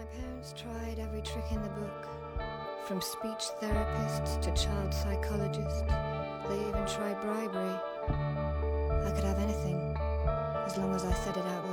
[0.00, 2.08] My parents tried every trick in the book,
[2.86, 5.82] from speech therapists to child psychologists.
[6.48, 7.76] They even tried bribery.
[8.08, 9.94] I could have anything,
[10.64, 11.69] as long as I said it out loud.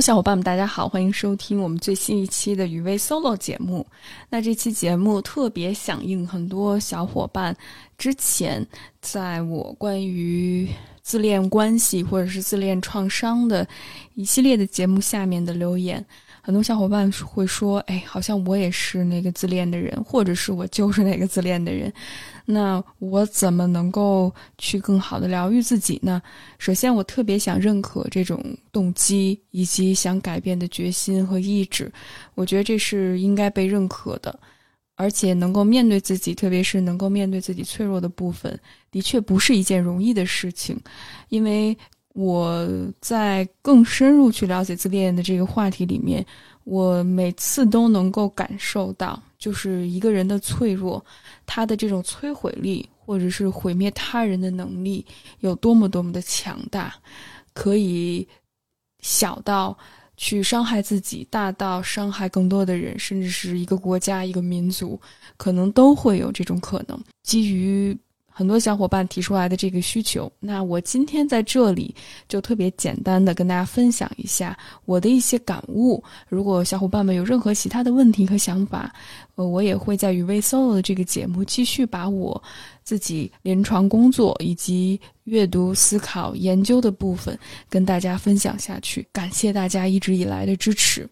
[0.00, 3.86] 小伙伴们，大家好，欢迎收听我们最新一期的雨薇 solo 节目。
[4.28, 7.56] 那这期节目特别响应很多小伙伴
[7.96, 8.66] 之前
[9.00, 10.68] 在我关于
[11.02, 13.66] 自恋关系或者是自恋创伤的
[14.14, 16.04] 一系列的节目下面的留言。
[16.46, 21.92] 很多小伙伴会说：“哎，好像我也是那个自恋的人，或者是我就是那个自恋的人。
[22.44, 26.22] 那我怎么能够去更好的疗愈自己呢？”
[26.56, 31.92] 首先，我特别想认可这种动机以及想改变的决心和意志，
[32.36, 34.38] 我觉得这是应该被认可的。
[34.94, 38.56] 而且，能够面对自己，特别是能够面对自己脆弱的部分，
[38.92, 40.78] 的确不是一件容易的事情，
[41.28, 41.76] 因为。
[42.16, 42.66] 我
[42.98, 46.24] 在更深入去了解自恋的这个话题里面，
[46.64, 51.04] 我每次都能够感受到，就是一个人的脆弱，
[51.44, 55.04] 他的这种摧毁力或者是毁灭他人的能力
[55.40, 56.94] 有多么多么的强大，
[57.52, 58.26] 可以
[59.00, 59.76] 小到
[60.16, 64.98] 去伤害自己，大到伤害更多的人，甚至是一个国家、一个民族，
[65.36, 66.98] 可能都会有这种可能。
[67.22, 67.94] 基于
[68.38, 71.94] 很多小伙伴提出来的这个需求，那我今天在这里
[72.28, 76.04] 就特别简单的跟大家分享一下我的一些感悟。
[76.28, 78.94] 如果小伙伴们有任何其他的问题和想法，
[79.36, 82.42] 呃，我也会在与微 solo 的这个节目继续把我
[82.84, 87.38] 自己临床工作以及阅读、思考、研究的部分
[87.70, 89.08] 跟大家分享下去。
[89.12, 91.08] 感谢大家一直以来的支持。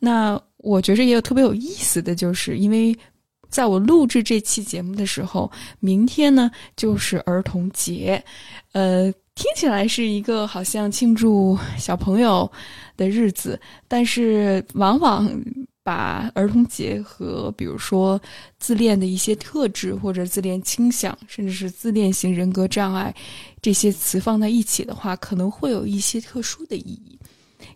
[0.00, 2.92] 那我觉着也有特别有意思的就是，因为。
[3.56, 5.50] 在我录制这期节目的时候，
[5.80, 8.22] 明天呢就是儿童节，
[8.72, 12.52] 呃，听起来是一个好像庆祝小朋友
[12.98, 13.58] 的日子，
[13.88, 15.26] 但是往往
[15.82, 18.20] 把儿童节和比如说
[18.58, 23.14] 自恋的一些特质或者自恋倾向，甚至是自恋型人格障碍
[23.62, 27.18] 这些词放在一起的话，可能会有一些特殊的意义，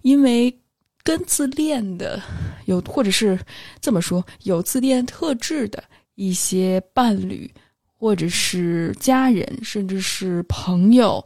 [0.02, 0.54] 因为。
[1.02, 2.20] 跟自恋的
[2.66, 3.38] 有，或者是
[3.80, 5.82] 这么说，有自恋特质的
[6.14, 7.50] 一些伴侣，
[7.96, 11.24] 或者是家人，甚至是朋友，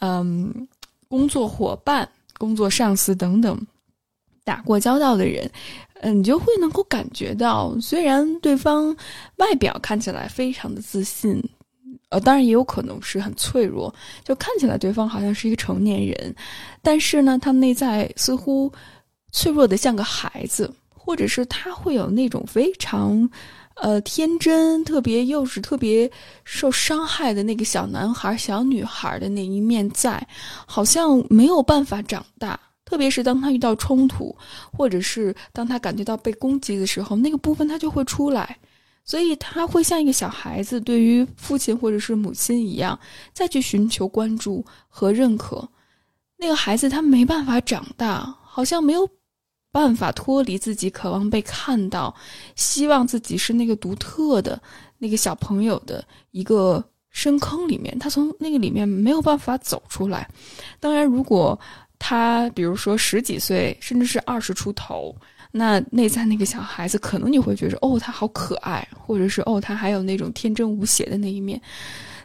[0.00, 0.68] 嗯，
[1.08, 3.66] 工作伙伴、工作上司等等，
[4.44, 5.50] 打过交道的人，
[6.02, 8.94] 嗯，你就会能够感觉到，虽然对方
[9.36, 11.42] 外表看起来非常的自信，
[12.10, 13.92] 呃，当然也有可能是很脆弱，
[14.22, 16.36] 就看起来对方好像是一个成年人，
[16.82, 18.70] 但是呢，他内在似乎。
[19.34, 23.28] 脆弱的像个孩子，或者是他会有那种非常，
[23.74, 26.08] 呃，天真、特别幼稚、特别
[26.44, 30.24] 受伤害的那个小男孩、小女孩的那一面在，
[30.64, 32.58] 好像没有办法长大。
[32.84, 34.34] 特别是当他遇到冲突，
[34.72, 38.56] 或者是当他感觉到被攻击的时候，那个部分他就会出来，
[39.04, 42.96] 所以他会像一个小孩子，对于父亲或者是母亲一样，
[43.32, 45.68] 再去寻求关注和认可。
[46.36, 49.08] 那个孩子他没办法长大，好像没有。
[49.74, 52.14] 办法脱离自己渴望被看到，
[52.54, 54.60] 希望自己是那个独特的
[54.98, 60.28] 那个小朋友的一个深坑里面，他从那个里面没有办法走出来。
[60.78, 61.58] 当然，如果
[61.98, 65.12] 他比如说十几岁，甚至是二十出头，
[65.50, 71.60] 那内在那个小孩子，可能你会觉得哦，他好可爱，或者是哦，他还有那种天真无邪的那一面。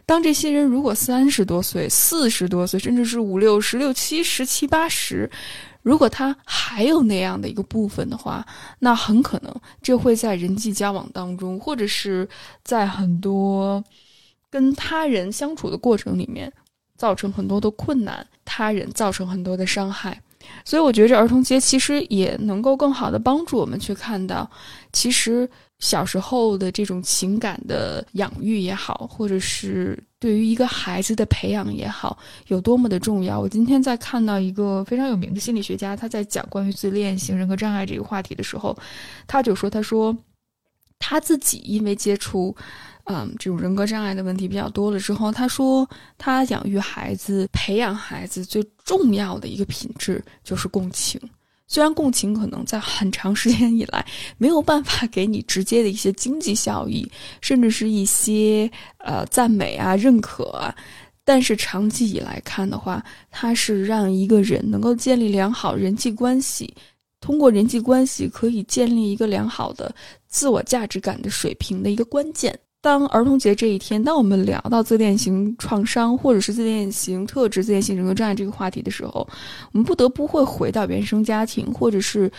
[0.06, 5.28] 当这些人如果三十多岁、四十多岁，甚至是五六十、六七十、七八十。
[5.82, 8.46] 如果他还有那样的一个部分的话，
[8.78, 12.28] 那很可能这会在人际交往当中，或者是
[12.62, 13.82] 在很多
[14.50, 16.52] 跟他人相处的过程里面，
[16.96, 20.20] 造成很多的困难，他人造成很多的伤害。
[20.64, 24.50] 所以，我觉着儿童节其实也能够更好的帮助我们去看到，
[24.92, 25.48] 其实。
[25.80, 32.18] 小时候的这种情感的养育也好，或者是对于一个孩子的培养也好，
[32.48, 33.40] 有多么的重要。
[33.40, 38.76] 我今天在看到一个非常有名的心理学家，他在讲关于自恋型人格障碍这个话题的时候，
[39.26, 40.14] 他就说：“他说
[40.98, 42.54] 他自己因为接触，
[43.04, 45.88] 嗯，这种人格障碍的问题比较多了之后，他说
[46.18, 51.18] 他养育孩子、培养孩子最重要的一个品质就是共情。”
[51.72, 54.04] 虽然共情可能在很长时间以来
[54.38, 57.08] 没有办法给你直接的一些经济效益，
[57.40, 58.68] 甚至是一些
[58.98, 60.74] 呃赞美啊、认可啊，
[61.24, 63.00] 但是长期以来看的话，
[63.30, 66.74] 它是让一个人能够建立良好人际关系，
[67.20, 69.94] 通过人际关系可以建立一个良好的
[70.26, 72.58] 自我价值感的水平的一个关键。
[72.82, 79.28] 当儿童节这一天，当我们聊到自恋型创伤或者是自恋型特质、自恋型人格障碍这个话题的时候，
[79.72, 82.30] 我们不得不会回到原生家庭或者是，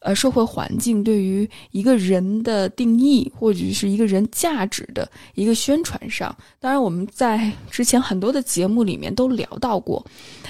[0.00, 6.36] 呃，社会环境对于一个人的定义，或者是一个人价值的一个宣传上。
[6.58, 10.04] 当然，我们在之前很多的节目里面都聊到过，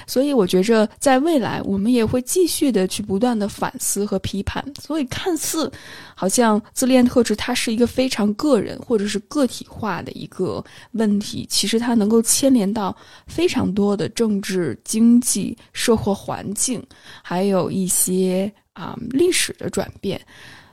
[0.07, 4.65] 所以我觉着在未来我们也会继续的去不断的反思和批判。
[4.81, 5.71] 所以，看似
[6.15, 9.45] 好像自恋特质它是一个非常个人或者是个。
[9.51, 10.63] 体化的一个
[10.93, 12.95] 问题，其实它能够牵连到
[13.27, 16.81] 非常多的政治、经济、社会环境，
[17.21, 20.19] 还有一些啊历史的转变。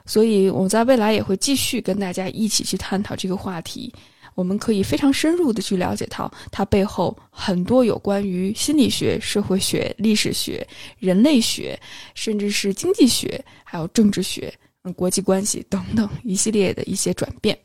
[0.06, 3.93] 所以，我在未来也会继续跟大家一起去探讨这个话题。
[4.35, 10.65] 我们可以非常深入的去了解到它背后很多有关于心理学、社会学、历史学、
[11.00, 11.79] 人类学，
[12.15, 14.55] 甚至是经济学，还有政治学、
[14.94, 17.59] 国际关系等等一系列的一些转变。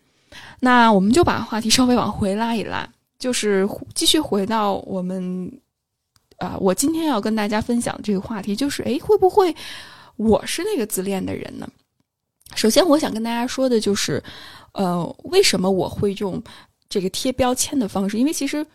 [0.60, 2.90] 那我们就把话题稍微往回拉一拉，
[3.20, 5.52] 就是继续回到我们，
[6.40, 9.56] 啊，我今天要跟大家分享这个话题，就是，诶，会不会
[10.16, 11.68] 我是那个自恋的人呢？
[12.56, 14.24] 首先，我想跟大家说的就是，
[14.74, 16.42] 呃，为什么我会用
[16.88, 18.18] 这个贴标签的方式？
[18.18, 18.66] 因为其实。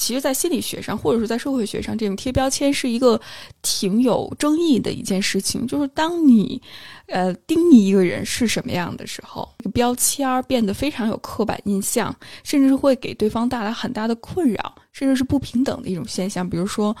[0.00, 3.20] 其实，在心理学上，或者是在社会学上，这种贴标签是一个
[3.62, 5.66] 挺有争议的一件事情。
[5.66, 6.62] 就是当你，
[7.08, 12.14] 呃，定义一个人是什么样的时候，标签变得非常有刻板印象，
[12.44, 16.48] 甚至会给对方带来很大的困扰，甚至是不平等的一种现象。
[16.48, 16.96] 比如说。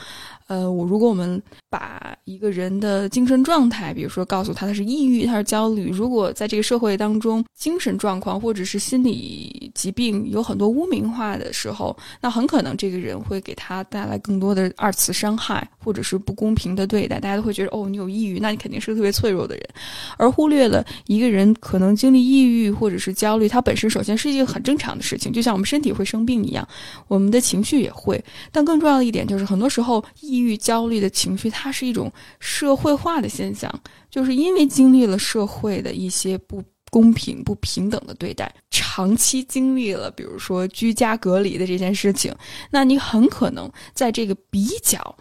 [0.48, 17.20] 呃，我如果我们把一个人的精神状态，比如说告诉他他是抑郁，他是焦虑，如果在这个社会当中精神状况或者是心理疾病有很多污名化的时候，那很可能这个人会给他带来更多的二次伤害或者是不公平的对待。
[17.20, 19.68] 大家都会觉得，哦，你有抑郁，那你肯定是个特别脆弱的人，
[20.16, 26.66] 而忽略了一个人可能经历抑郁或者是焦虑，它本身首先是一个很正常的事情，就像我们身体会生病一样，
[27.08, 28.24] 我们的情绪也会。
[28.50, 33.68] 但更重要的一点就是，很多时候抑抑郁、焦虑的情绪，它是一种社会化的现象，
[34.08, 42.32] 就是因为经历了社会的一些不公平、不平等的对待，长期经历了，比如说居家隔离的这件事情，
[42.70, 45.16] 那你很可能在这个比较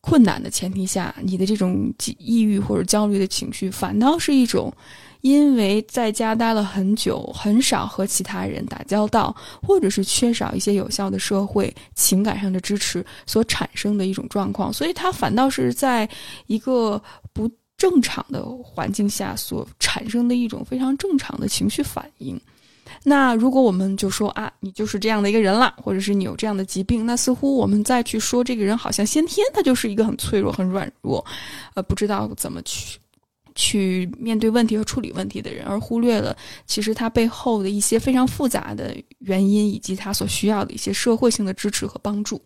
[0.00, 4.72] 困难的前提下，你的这种抑郁或者焦虑的情绪，反倒是一种。
[5.22, 16.08] 因为在家待了很久，很少和其他人打交道，或者是缺少一些有效的社会情感上的支持所产生的一种状况，所以它反倒是在
[16.46, 16.98] 一个
[17.34, 22.40] 不正常的环境下所产生的一种非常正常的情绪反应。
[23.02, 31.24] 那如果我们就说啊，你就是这样的一个人了，或者是你有这样的疾病，那似乎我们再去说这个人好像先天他就是一个很脆弱、很软弱，
[31.74, 32.98] 呃，不知道怎么去。
[33.56, 36.34] 去面对问题和处理问题的人，而忽略了
[36.66, 42.40] 其实他背后的一些非常复杂的原因，以及他所需要的一些社会性的支持和帮助。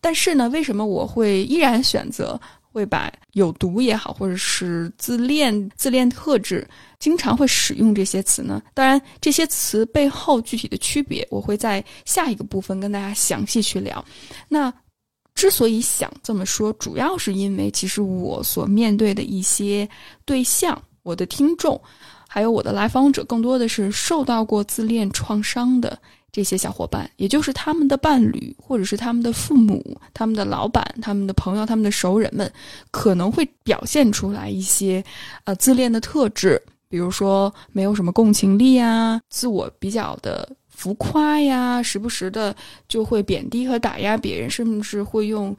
[0.00, 2.40] 但是呢，为什么我会依然选择
[2.72, 6.66] 会把有毒也好，或者是自恋、自恋特质，
[6.98, 8.62] 经常会使用这些词呢？
[8.74, 14.04] 当然，这些词背后具体的区别，我会在下一个部分跟大家详细去聊。
[14.48, 14.72] 那。
[15.34, 19.88] 之所以想这么说，主要是因为其实我所面对的一些
[20.26, 21.80] 对象，我的听众，
[22.28, 25.98] 还有我的来访者，更多的是受到过自恋创伤的
[26.32, 29.84] 这些小伙伴，也就是他们的伴侣，或者是他们的父母、
[30.14, 32.50] 他们的老板、他们的朋友、他们的熟人们，
[32.90, 35.04] 可能会表现出来一些
[35.44, 40.48] 呃自恋的特质，比如说没有什么共情力啊，自我比较的。
[40.74, 42.56] 浮夸呀，时不时的
[42.88, 45.56] 就会贬低和打压别人，甚至会用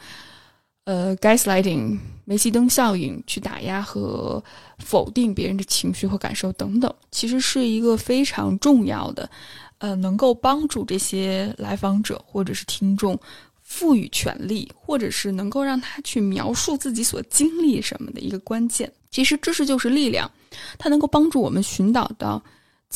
[0.86, 4.44] 呃 gaslighting 煤气灯效应去打压和
[4.80, 6.94] 否定别人的情绪和感受等等。
[7.12, 9.30] 其实是一个非常重要的，
[9.78, 13.20] 呃，能够帮助这些来访者或者是听众
[13.62, 18.92] 赋予权利，或者是能够让他去描述自己所经历什么的一个关键。
[19.10, 20.30] 其实知识就是力量，
[20.78, 22.44] 它能够帮助我们寻找到。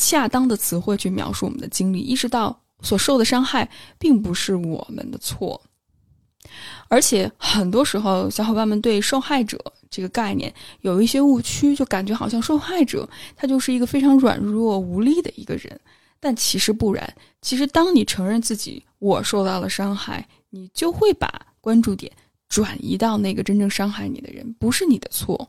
[0.00, 3.68] 恰当的词汇去描述我们的经历，意识到所受的伤害
[3.98, 5.60] 并不是我们的错，
[6.88, 15.78] 而且很多时候，小伙伴们对受害者这个概念有一些误区，就感觉好像受害者他就是一个非常软弱无力的一个人，
[16.18, 17.14] 但其实不然。
[17.42, 21.30] 其实，当你承认自己我受到了伤害，你就会把
[21.60, 22.10] 关注点
[22.48, 25.48] 转移到那个真正伤害你的人，不是你的错。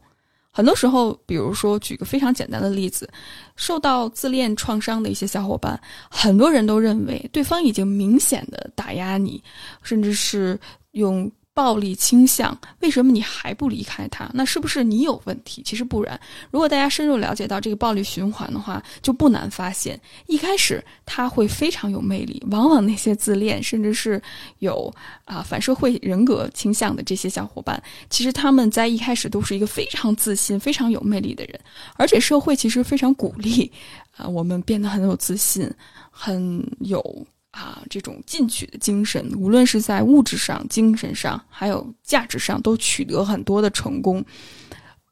[0.52, 3.10] 很多时候，比如说举个非常简单的例子，
[3.56, 5.80] 受到自恋创伤的一些小伙伴，
[6.10, 9.42] 很多人都认为对方已经明显的打压你，
[9.84, 10.60] 甚至是
[10.92, 11.32] 用。
[11.52, 14.30] 暴力倾向，为什么你还不离开他？
[14.34, 15.62] 那是不是你有问题？
[15.66, 16.18] 其实不然。
[16.52, 22.42] 如果大家深入了解到这个暴力循环的话，就不难发现，一开始他会非常有魅力。
[22.50, 24.22] 往往那些自恋，甚至是
[24.60, 24.94] 有
[25.26, 31.60] 啊反社会人格倾向的这些小伙伴，其实他们在一开始都是一个非常自信、非常有魅力的人，
[31.98, 33.70] 而且社会其实非常鼓励
[34.16, 35.70] 啊我们变得很有自信，
[36.10, 37.28] 很有。
[37.52, 44.24] 啊，这种进取的精神，无论是在物质上、精神上，还有价值上，都取得很多的成功。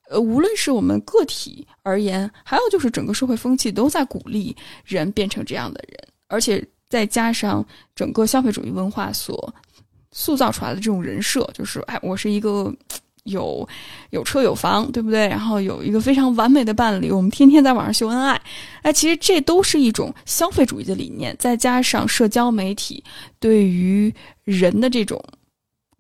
[0.10, 7.66] 呃，无论是我们个体而言，还有就是整个社会风气都在鼓励人变成这样的人，而且再加上
[7.96, 9.54] 整个消费主义文化所
[10.12, 12.74] 塑造出来的这种人设，就是哎，我是一个。
[13.28, 13.68] 有
[14.10, 15.28] 有车有房，对不对？
[15.28, 18.42] 然后有一个非常完美的伴侣，我们天天在网上秀恩爱。
[18.82, 23.04] 哎，其实这都是一种消费主义的理念，再加上社交媒体
[23.40, 25.22] 对于人的这种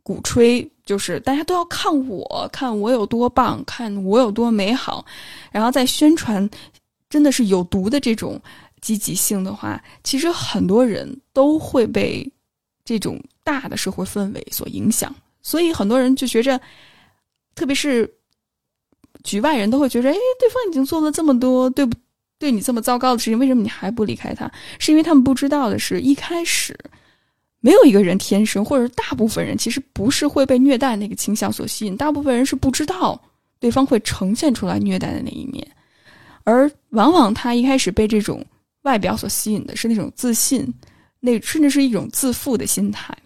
[0.03, 5.05] 鼓吹，就是大家都要看我，看我有多棒，看我有多美好，
[5.51, 6.49] 然后再宣传
[7.09, 8.39] 真的是有毒的这种
[8.79, 12.25] 积极性的话，其实很多人都会被
[12.85, 16.57] 这种大的社会氛围所影响，所以很多人就觉着。
[17.57, 18.09] 特别是
[19.23, 21.97] 局外人都会觉得，哎，对方已经做了这么多对不
[22.39, 24.49] 对你这么糟糕的事情，为什么你还不离开他？
[24.77, 26.77] 是因为他们不知道的是，一开始
[27.59, 33.19] 没有一个人天生，或者大部分人其实不是会被虐待那个倾向所吸引，大部分人是不知道
[33.59, 35.67] 对方会呈现出来虐待的那一面，
[36.43, 38.45] 而往往他一开始被这种
[38.83, 40.71] 外表所吸引的是那种自信，
[41.19, 43.17] 那甚至是一种自负的心态，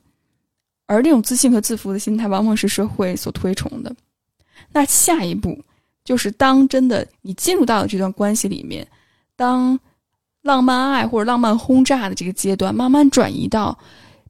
[0.87, 3.93] 而这种自信和自负的心态，往往是社会所推崇的。
[4.71, 5.57] 那下一步
[6.03, 8.87] 就是，当真的你进入到了这段关系里面，
[9.35, 9.79] 当
[10.41, 13.77] 浪漫爱或者浪漫轰炸的这个阶段慢慢转移到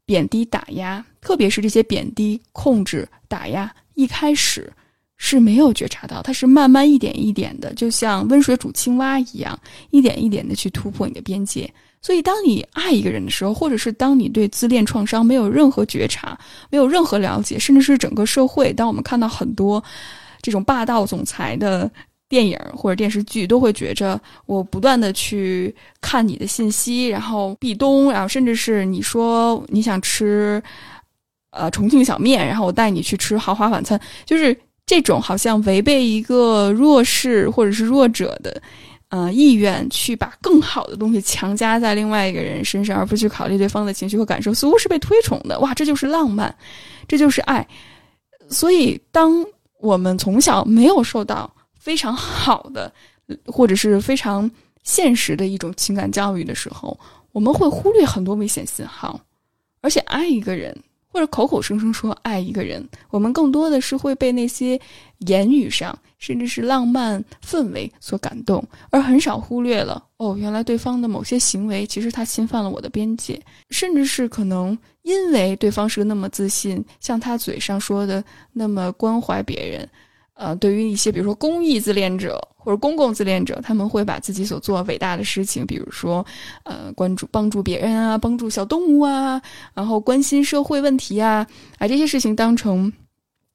[0.05, 4.71] 贬低打压，特别是这些贬低、控制、打压，一开始
[5.15, 9.57] 是没有觉察到，它是慢慢一点一点的，就像温水煮青蛙一样，
[9.91, 11.73] 一点一点的去突破你的边界。
[12.01, 16.37] 所以，当你爱一个人的时候，或者是当你对自恋创伤没有任何觉察、
[16.69, 19.81] 没有任何了解，甚至是整个社会，当我们看到很多。
[20.41, 21.89] 这种霸道总裁的
[22.27, 30.63] 电影或者电视剧，都会觉着我不断的去看你的信息，然后壁咚，然后甚至是你说你想吃，
[31.51, 38.61] 呃，重庆小面，然后我带你去吃豪华晚餐，就是这种好像违背一个弱势或者是弱者的，
[39.09, 45.59] 呃，意愿去把更好的东西强加在另外一个人身上，而不去考虑对方的情绪和感受，似乎是被推崇的。
[45.59, 46.55] 哇，这就是浪漫，
[47.09, 47.67] 这就是爱。
[48.49, 49.45] 所以当。
[49.81, 52.93] 我们从小没有受到非常好的，
[53.45, 54.49] 或者是非常
[54.83, 56.97] 现实的一种情感教育的时候，
[57.31, 59.19] 我们会忽略很多危险信号。
[59.81, 60.75] 而且爱一个人，
[61.11, 64.79] 或者口口声声说爱一个人，我们更多的是会被那些
[65.19, 73.39] 言语上，甚至是浪漫氛围所感动，而很少忽略了哦，原来对方的某些行为其实他侵犯了我的边界，
[73.69, 74.77] 甚至是可能。
[75.03, 79.89] 因为对方是个那么自信，像他嘴上说的那么关怀别人，
[80.41, 86.25] 呃，对于一些比如说公益自恋者或者公共自恋者，他们会把自己所做伟大的事情，比如说，
[86.63, 89.39] 呃，关注帮助别人啊，帮助小动物啊，
[89.75, 91.45] 然后关心社会问题啊，
[91.77, 92.91] 把这些事情当成。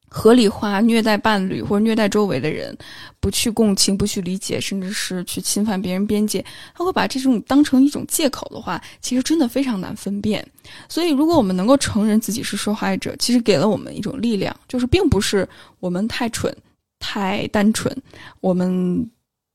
[0.09, 2.75] 合理化虐待伴侣或者虐待周围的人，
[3.19, 10.47] 不去共情、不去理解，甚至是去侵犯别人边界，他会把这种当成一种借口的话，其实真的非常难分辨。
[10.87, 15.47] 所以，如果我们能够承认自己是受害者，其实给了我们一种力量，就是并不是
[15.81, 16.55] 我们太蠢、
[16.99, 17.95] 太单纯，
[18.41, 19.09] 我们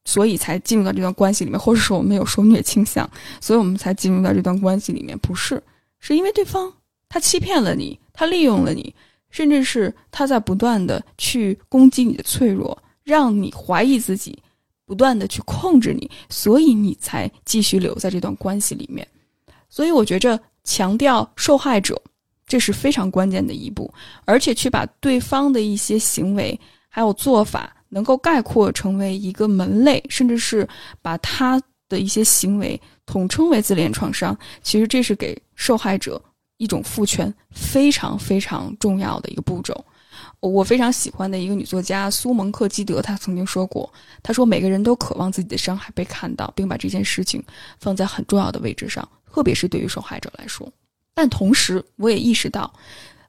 [0.05, 3.09] 所以才进入到这段关系里面，或者说我们有受虐倾向，
[3.41, 5.63] 所以我们才进入到这段关系里面，不是，
[5.99, 6.73] 是因为对方
[7.09, 8.95] 他欺骗了你，他利用了你。
[9.31, 14.39] 甚至是他在不断的去攻击你的脆弱，让你怀疑自己，
[14.85, 19.09] 不断的去控制你，所以你才继续留在这段关系里面。
[19.71, 21.99] 所以我觉着强调受害者，
[22.47, 23.91] 这是非常关键的一步，
[24.27, 26.61] 而且去把对方的一些行为
[26.95, 30.69] 还有做法能够概括成为一个门类，甚至是
[31.01, 31.59] 把他
[31.89, 34.37] 的一些行为统称为自恋创伤。
[34.63, 36.23] 其实这是给受害者。
[36.59, 39.85] 一种父权非常非常重要的一个步骤，
[40.39, 47.43] 我非常喜欢的一个女作家苏蒙克基德，她曾经说过，她说每个人都渴望自己的伤害被看到，并把这件事情
[47.81, 50.71] 放在很重要的位置上，特别是对于受害者来说。
[51.15, 52.73] 但同时，我也意识到，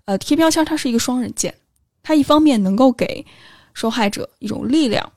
[0.06, 1.52] 呃，贴标签它是一个双刃剑，
[2.04, 3.26] 它一方面能够给
[3.74, 5.12] 受害者一种力量，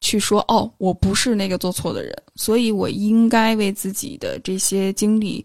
[0.00, 5.44] 去说哦，我不是那个做错的人，所以我应该为自己的这些经历，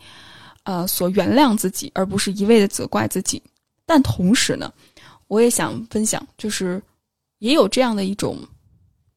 [0.63, 3.41] 呃，所原谅自己，而不是一味的责怪自己。
[3.85, 4.73] 但同时呢，
[5.27, 6.81] 我也想分享，就是
[7.39, 8.37] 也有这样的一种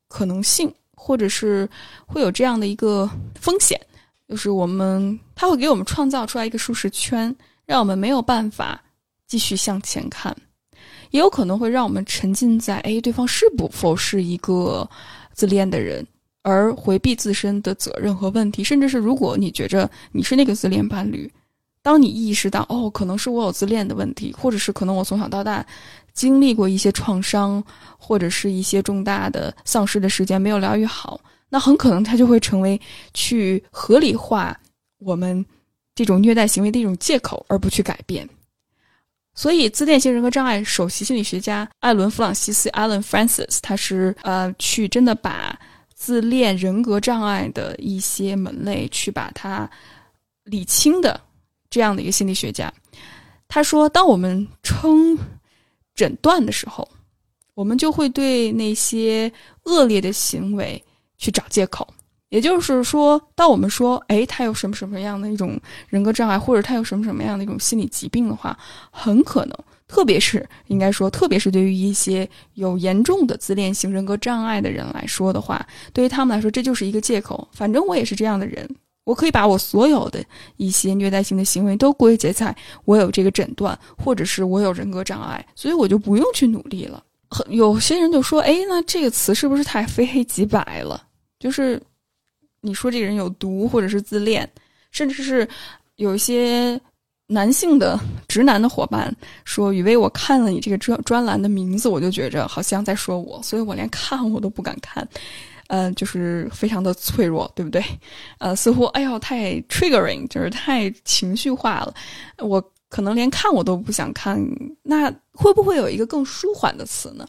[0.08, 1.68] 可能性，或者是
[2.06, 3.80] 会有这样的一个风险，
[4.28, 7.34] 就是我们他会给我们创造出来一个舒适圈，
[7.66, 8.80] 让我们没有办法
[9.26, 10.36] 继续向前看，
[11.10, 14.88] 也有可能会让我们沉浸在哎，对方是否是一个。
[15.32, 16.06] 自恋的人，
[16.42, 21.32] 而回避自身的责任和问题，甚至是如果你觉着你是那个自恋伴侣，
[21.80, 25.64] 当你意识到哦，可能是我有自恋的问题，或者是可能我从小到大
[26.12, 27.64] 经历过一些创伤，
[27.96, 32.78] 或者是一些重大的丧失的时间没有疗愈好，那很可能它就会成为
[33.14, 34.54] 去合理化
[34.98, 35.42] 我们
[35.94, 38.28] 这种虐待行为的一种借口，而不去改变。
[39.40, 45.58] 所以，自恋型人格障碍首席心理学家艾伦·弗朗西斯 （Alan Francis） 他是呃，去真的把
[45.94, 49.66] 自恋人格障碍的一些门类去把它
[50.44, 51.18] 理清的
[51.70, 52.70] 这样的一个心理学家。
[53.48, 55.16] 他说，当我们称
[55.94, 56.86] 诊断的时候，
[57.54, 59.32] 我们就会对那些
[59.62, 60.84] 恶劣的行为
[61.16, 61.88] 去找借口。
[62.30, 68.56] 也就是说，当我们说“哎，他有什么什么样的一种人格障碍，或者他有什么什么样的一种心理疾病”的话，
[68.90, 69.54] 很可能，
[69.88, 77.48] 特别是应该说，特别是对于一些有严重的自恋型人格障碍的人来说的话，对于他们来说，这就是一个借口。
[77.52, 78.68] 反正我也是这样的人，
[79.02, 80.24] 我可以把我所有的
[80.56, 87.02] 一些虐待性的行为都归结在我有这个诊断，或者是我有人格障碍，所以我就不用去努力了。
[87.28, 91.02] 很有些人就说：“哎，那这个词是不是太 非黑即白了？”
[91.40, 91.82] 就是。
[92.60, 94.48] 你说这个人有毒，或者是自恋，
[94.90, 95.48] 甚至是
[95.96, 96.80] 有一些
[97.26, 97.98] 男性的
[98.28, 99.14] 直男的伙伴
[99.44, 105.06] 说：“雨薇，我看了你这个专专栏的名字，我就觉着好像在说我，所以我连看我都不敢看。”
[105.68, 107.80] 呃，就是非常的脆弱，对不对？
[108.38, 111.94] 呃，似乎哎呦太 triggering，就是太情绪化了，
[112.38, 114.44] 我可能连看我都不想看。
[114.82, 117.24] 那会不会有一个更舒缓的词呢？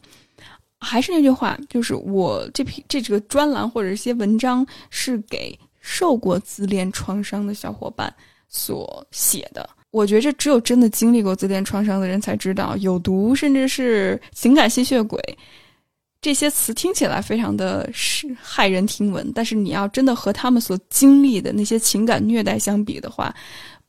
[0.82, 8.14] 还是那句话，就是我这篇这几个专栏或者一些文章是给受过自恋创伤的小伙伴
[8.50, 9.70] 所写的。
[9.92, 15.22] 我觉着只有真的经历过自恋创伤的人才知道，有毒甚至是情感吸血鬼
[16.22, 23.34] 这些词听起来非常的是骇人听闻，但是你要真的和他们所经历的那些情感虐待相比的话，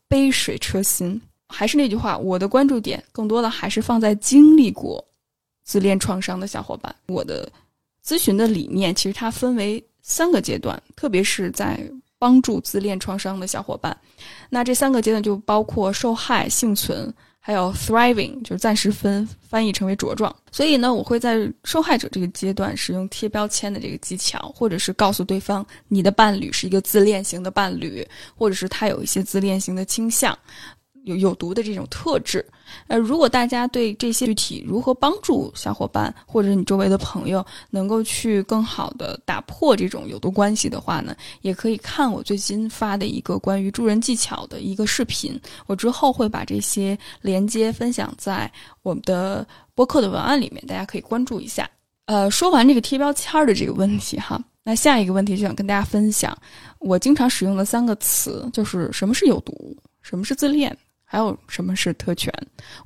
[0.08, 1.20] 杯水车薪。
[1.48, 5.04] 还是那句话，我的关注点更多的还是放在经历过。
[5.64, 7.50] 自恋创伤的小伙伴，我的
[8.04, 11.78] 咨询的理念其实它分为三个阶段，特别是在
[12.18, 13.96] 帮助自恋创伤的小伙伴。
[14.50, 20.34] 那这三个阶段就包括受害、幸存，还有 thriving，就是暂时分翻译成为茁壮。
[20.50, 30.36] 所以呢，我会在受害者这个阶段使用贴标签的这个技巧，或者是告诉对方你的伴侣是一个自恋型的伴侣，或者是他有一些自恋型的倾向。
[31.04, 32.44] 有有毒的这种特质，
[32.86, 48.50] 呃，如果大家对这些具体如何帮助小伙伴或者你周围的朋友能够去更好的打破这种有毒关系的话呢，也可以看我最近发的一个关于助人技巧的一个视频，我之后会把这些连接分享在
[48.82, 51.68] 我们的播客的文案里面，大家可以关注一下。
[52.06, 56.36] 呃，说完这个贴标签的这个问题哈，那下一个问题就想跟大家分享
[56.78, 60.76] 我经常使用的三个词，就是什么是有毒，什么是自恋。
[61.12, 62.32] 还有什么是特权？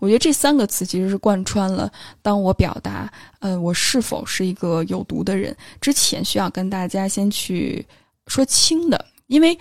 [0.01, 1.89] 我觉得这三个词其实是贯穿了。
[2.23, 3.09] 当我表达，
[3.39, 7.87] 呃，我是否是一个有毒的人之前，需要跟大家先去
[8.27, 9.07] 说清的。
[9.29, 9.57] 因为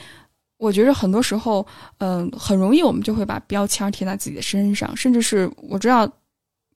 [0.58, 1.64] 我觉得很多时候，
[2.00, 6.12] 嗯，很容易我们就会把标签贴在自己的身上，甚至是我知道，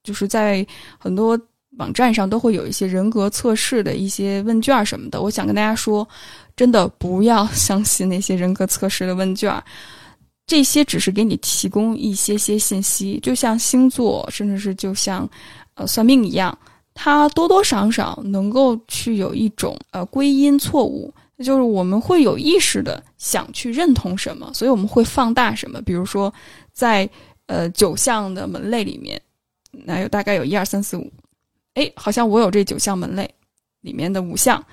[0.03, 0.63] 就是在
[0.99, 1.35] 很多
[1.79, 5.19] 网站上都会有一些人格测试的一些问卷什么的。
[5.19, 6.07] 我想跟大家说，
[6.55, 9.51] 真的不要相信那些人格测试的问卷。
[10.49, 15.29] 这些只是给你提供一些些信息，就像星座，甚至是就像，
[15.75, 16.57] 呃，算命一样，
[16.95, 25.79] 它多多少少能够去有一种呃归因错误，就是我们会有意识的想去认同什么，所以我们会放大什么。
[25.83, 26.33] 比如说，
[26.73, 27.07] 在
[27.45, 29.21] 呃九项的门类里面，
[29.71, 31.13] 那有大概有一二三四五，
[31.75, 33.29] 哎，好像我有这九项门类
[33.81, 34.65] 里面的五项。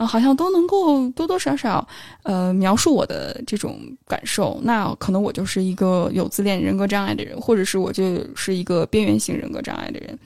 [0.00, 1.86] 啊，好像都能够多多少少，
[2.22, 4.58] 呃，描述我的这种感受。
[4.62, 10.18] 那可能我就是一个有自恋人格障碍的人，或者是我就是一个边缘型人格障碍的人。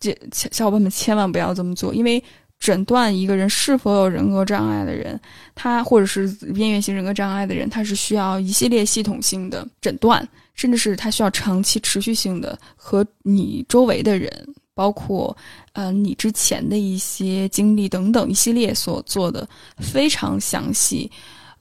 [0.00, 2.24] 这小伙伴们千万不要这么做，因为
[2.58, 5.20] 诊断一个人是否有人格障碍的人，
[5.54, 14.32] 他或者是边缘型人格障碍的人，他是需要一系列系统性的诊断，甚至是他需要长期持续性的和你周围的人
[14.74, 15.36] 包括
[15.72, 21.10] 呃你之前的一些经历等等一系列所做的非常详细，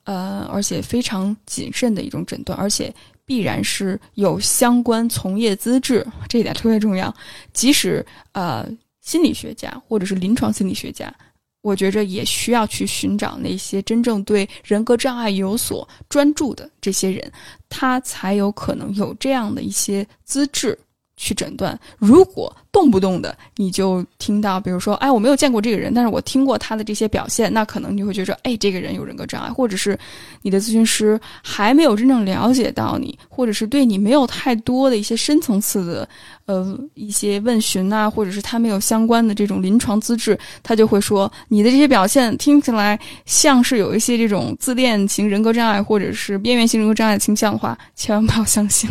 [0.03, 2.93] 呃而且非常谨慎的一种诊断，而且
[3.25, 7.13] 必然是有相关从业资质，这一点特别重要。
[7.53, 8.67] 即使呃
[9.01, 11.13] 心理学家或者是临床心理学家。
[11.61, 17.29] 我觉着也需要去寻找那些真正对人格障碍有所专注的这些人，
[17.67, 20.79] 他才有可能有这样的一些资质。
[21.19, 29.99] 去诊断，如果动不动的你就听到，比如说，哎，我没有见过这个人，但是我听过他的这些表现，那可能你会觉着，哎，这个人有人格障碍，或者是
[30.41, 36.09] 你的咨询师还没有真正了解到你，或者是对你没有太多的一些深层次的，
[36.45, 48.89] 呃，一些问询啊，或者是他没有相关的这种临床资质，他就会说你的这些表现听起来像是有一些这种自恋型人格障碍，或者是边缘型人格障碍倾向的话，千万不要相信，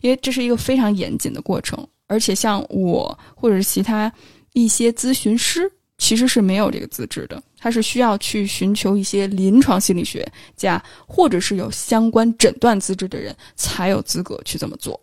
[0.00, 1.59] 因为这是一个非常严谨的过。
[1.60, 4.12] 程，而且像我或者是其他
[4.52, 14.98] 一些咨询师，其实是没有这个资质的，他是需要去寻求一些临床心理学家，或者是有相关诊断资质的人，才有资格去这么做。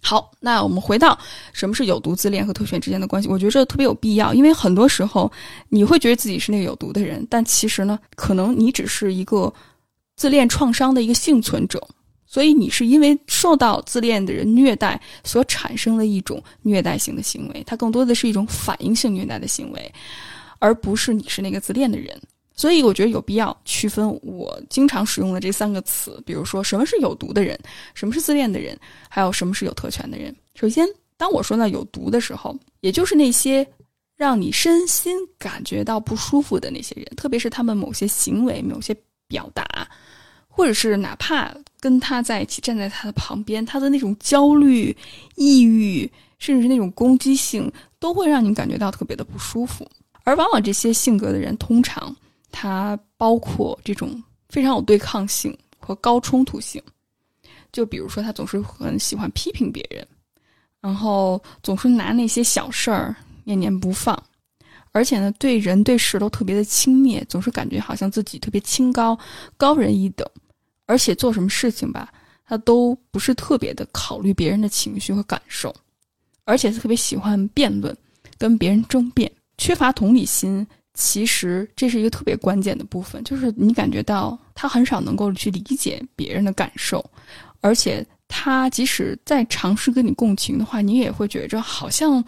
[0.00, 1.18] 好，那我们回到
[1.52, 5.30] 什么是有毒自恋和特权之间的关系，我觉得这特别有必要，因为很多时候
[5.68, 9.52] 你会觉得自己是那个有毒的人，但其实呢，可能你只是一个
[10.16, 11.86] 自恋创伤的一个幸存者。
[12.30, 19.90] 所以你是因为受到自恋的人虐待所产生的一种虐待性的行为，它更多的是一种反应性虐待的行为，
[20.58, 22.20] 而不是你是那个自恋的人。
[22.54, 27.58] 所以我觉得有必要区分我经常使用的这三个词，比如说什么是有毒的人，
[27.94, 30.34] 什么是自恋的人，还有什么是有特权的人。
[30.54, 30.86] 首先，
[31.16, 33.66] 当我说到有毒的时候，也就是那些
[34.16, 38.94] 让你身心感觉到不舒服的那些人，特别是他们某些行为、某些
[39.26, 39.88] 表达。
[40.50, 44.96] 或者是哪怕跟他在一起，站在他的旁边，他的那种焦虑、
[45.36, 49.88] 抑郁，甚至是那种攻击性，都会让你感觉到特别的不舒服。
[50.24, 52.14] 而往往这些性格的人，通常
[52.50, 56.82] 他包括这种非常有对抗性和高冲突性。
[57.72, 60.06] 就比如说，他总是很喜欢批评别人，
[60.80, 63.14] 然后总是拿那些小事儿
[63.44, 64.20] 念念不放。
[64.92, 69.16] 而且呢，对人对事都特别的轻蔑，总是感觉好像自己特别清高、
[69.56, 70.26] 高人一等。
[70.88, 72.10] 而且做什么事情吧，
[72.46, 75.72] 他都不是特别的考虑别人的情绪和感受，
[76.44, 77.94] 而且特别喜欢辩论，
[78.38, 80.66] 跟别人争辩，缺乏同理心。
[80.94, 87.04] 其实这是一个特别关键的部分，就是你感觉到他很少能够去理解别人的感受，
[87.60, 92.24] 而且他即使在尝试跟你共情的话，你也会觉着好像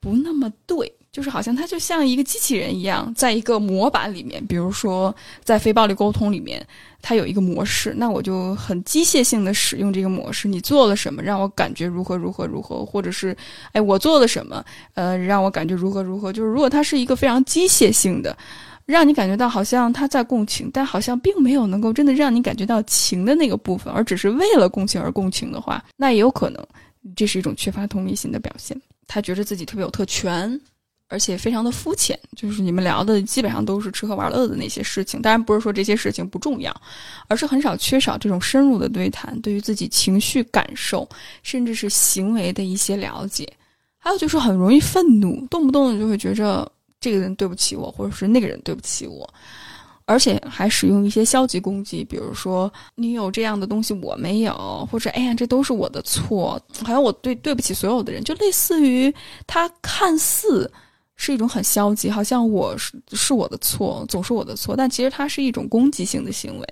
[0.00, 0.92] 不那么对。
[1.14, 6.66] 就是好像他就像一个机器人一样，在一个模板里面，比如说在非暴力沟通里面，
[7.00, 10.48] 它有一个模式，那我就很机械性的使用这个模式。
[10.48, 13.36] 你做了什么，让我感觉如何如何如何，或者是，
[13.70, 16.32] 哎，我做了什么，呃，让我感觉如何如何。
[16.32, 18.36] 就是如果它是一个非常机械性的，
[18.84, 26.66] 让你感觉到好像他在共情，但好像并没有能够真的让你感觉到情的那个部分，而只是为了共情而共情的话，那也有可能
[27.14, 28.76] 这是一种缺乏同理心的表现。
[29.06, 30.60] 他觉得自己特别有特权。
[31.14, 35.22] 而且非常的肤浅，就是你们聊的基本上都是吃喝玩乐的那些事情。
[35.22, 36.74] 当然不是说这些事情不重要，
[37.28, 41.08] 而是很少缺少这种深入的对谈，对于自己情绪感受，
[41.44, 43.48] 甚至是行为的一些了解。
[43.96, 49.32] 还有就是很容易愤怒，动不动就会觉着这个人对不起我，或者是那个人对不起我，
[50.04, 59.14] 而且还使用一些消极攻击，比如说你有这样的东西我没有，或者哎呀这都是我的错，好像我对对不起所有的人，就类似于
[59.46, 60.68] 他看似。
[61.16, 64.74] 是一种很消极，好像我是是我的错，总是我的错。
[64.76, 66.66] 但其实它是一种攻击性的行为，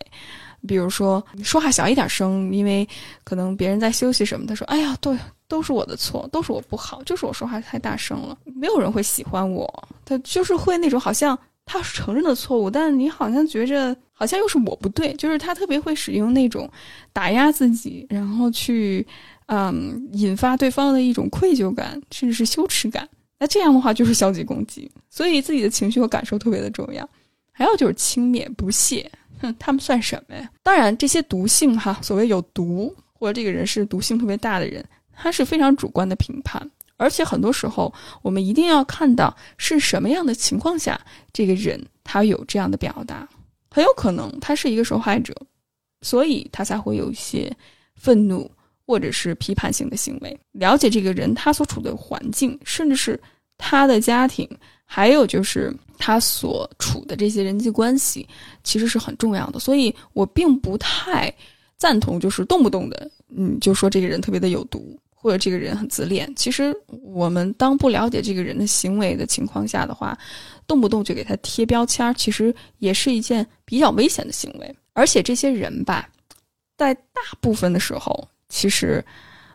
[0.66, 2.86] 比如说说话小一点声，因为
[3.24, 5.16] 可能别人在休息什么，他说：“哎呀，对，
[5.48, 16.68] 都是我的错，都是我不好，就是我说话太大声了，没有人会喜欢我。”他就是会那种好像他承认的错误，但你好像觉着好像又是我不对，就是他特别会使用那种
[17.12, 19.06] 打压自己，然后去
[19.46, 23.08] 嗯引发对方的一种愧疚感，甚至是羞耻感。
[23.42, 27.08] 那这样的话就是消极攻击，所以自己的情绪和感受特别的重要。
[27.50, 30.48] 还有就是轻蔑、不屑，哼，他们算什么呀？
[30.62, 36.70] 当然，这些毒性哈，所谓有毒或者这个人是毒性特别大的人，他是非常主观的评判。
[36.98, 41.00] 而且很多时候，我们一定要看到是什么样的情况下，
[41.32, 43.28] 这个人他有这样的表达，
[43.72, 45.34] 很有可能他是一个受害者，
[46.00, 47.52] 所以他才会有一些
[47.96, 48.48] 愤怒。
[48.84, 53.18] 或者是批判性的行为，了解这个人他所处的环境，甚至是
[53.58, 54.48] 他的家庭，
[54.84, 58.26] 还有就是他所处的这些人际关系，
[58.64, 59.58] 其实是很重要的。
[59.58, 61.32] 所以我并不太
[61.76, 66.32] 赞同，就是动不动的，嗯，就说这个人特别的有毒，或者这个人很自恋。
[66.34, 70.16] 其实我们当不了解这个人的行为的情况下的话，
[70.66, 74.76] 动不动就给他贴标签，其实也是一件比较危险的行为。
[74.94, 76.08] 而且这些人吧，
[76.76, 79.02] 在大部分的时候，其实，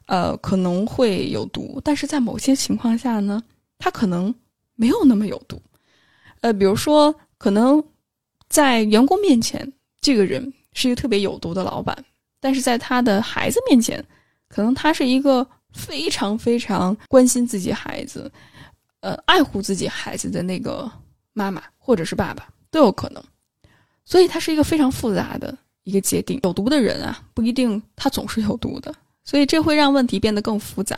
[0.08, 3.44] 呃，可能会有毒，但是在某些情况下呢，
[3.78, 4.34] 他可能
[4.76, 5.62] 没有那么有毒。
[6.42, 7.84] 呃，比如说，可能
[8.50, 11.98] 在员工面前，这个人是一个特别有毒的老板，
[12.40, 14.04] 但是在他的孩子面前，
[14.48, 18.32] 可能他是一个非常非常关心自己孩子，
[19.00, 20.90] 呃，爱护自己孩子的那个
[21.34, 23.24] 妈妈或者是爸爸都有可能。
[24.06, 26.40] 所以它是一个非常复杂的一个界定。
[26.44, 30.98] 有毒的人啊，不一定他总是有毒的，所以这会让问题变得更复杂，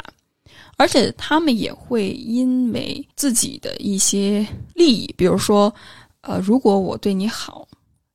[0.80, 5.74] 而且他们也会因为自己的一些利益，比如说，
[6.22, 7.68] 呃，如果我对你好，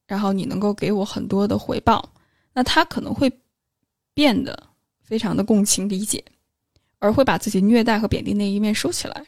[0.06, 2.08] 然后你能够给我很多的回报，
[2.54, 3.30] 那他可能会
[4.14, 4.58] 变得
[5.02, 6.24] 非常的共情理解，
[7.00, 9.22] 而会把自己虐待和贬低那一面收起来。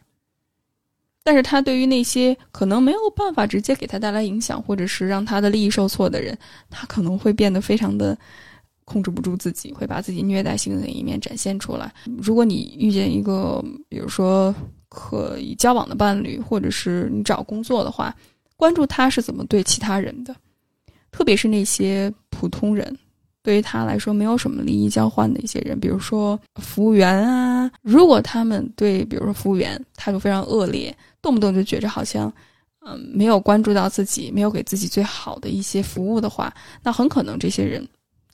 [1.22, 6.38] 但是他对于那些可能没有办法直接给他带来影响，或者是让他的利益受挫的人，
[6.70, 8.16] 他可能会变得非常的
[8.86, 11.92] 控制不住自己，会把自己虐待性的一面展现出来。
[12.16, 14.54] 如果你遇见一个，比如说
[14.88, 18.16] 可以交往的伴侣，或者是你找工作的话，
[18.56, 20.34] 关注他是怎么对其他人的，
[21.10, 22.96] 特别是那些普通人。
[23.42, 32.32] 对于他来说，没有什么利益交换的一些人，比如说服务员啊，如果他们对，比如说服务员态度非常恶劣，动不动就觉着好像，
[32.84, 37.86] 嗯，没有关注到自己，没有给自己最好的一些服务的话，那很可能这些人，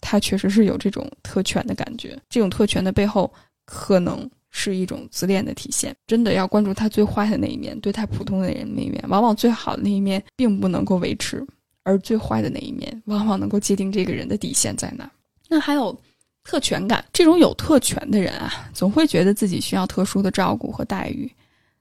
[0.03, 2.15] 他确实是有这种特权的感觉。
[2.29, 3.33] 这种特权的背后，
[3.65, 5.97] 可能是一种自恋的体现。
[6.07, 11.43] 真的要关注他最坏的那一面，对待普通的人那一面，往往最好的那一面并不能够维持。
[11.85, 15.11] 而最坏的那一面，往往能够界定这个人的底线在哪。
[15.49, 15.99] 那还有
[16.45, 21.29] 特权感，这种有特权的人啊，总会觉得自己需要特殊的照顾和待遇。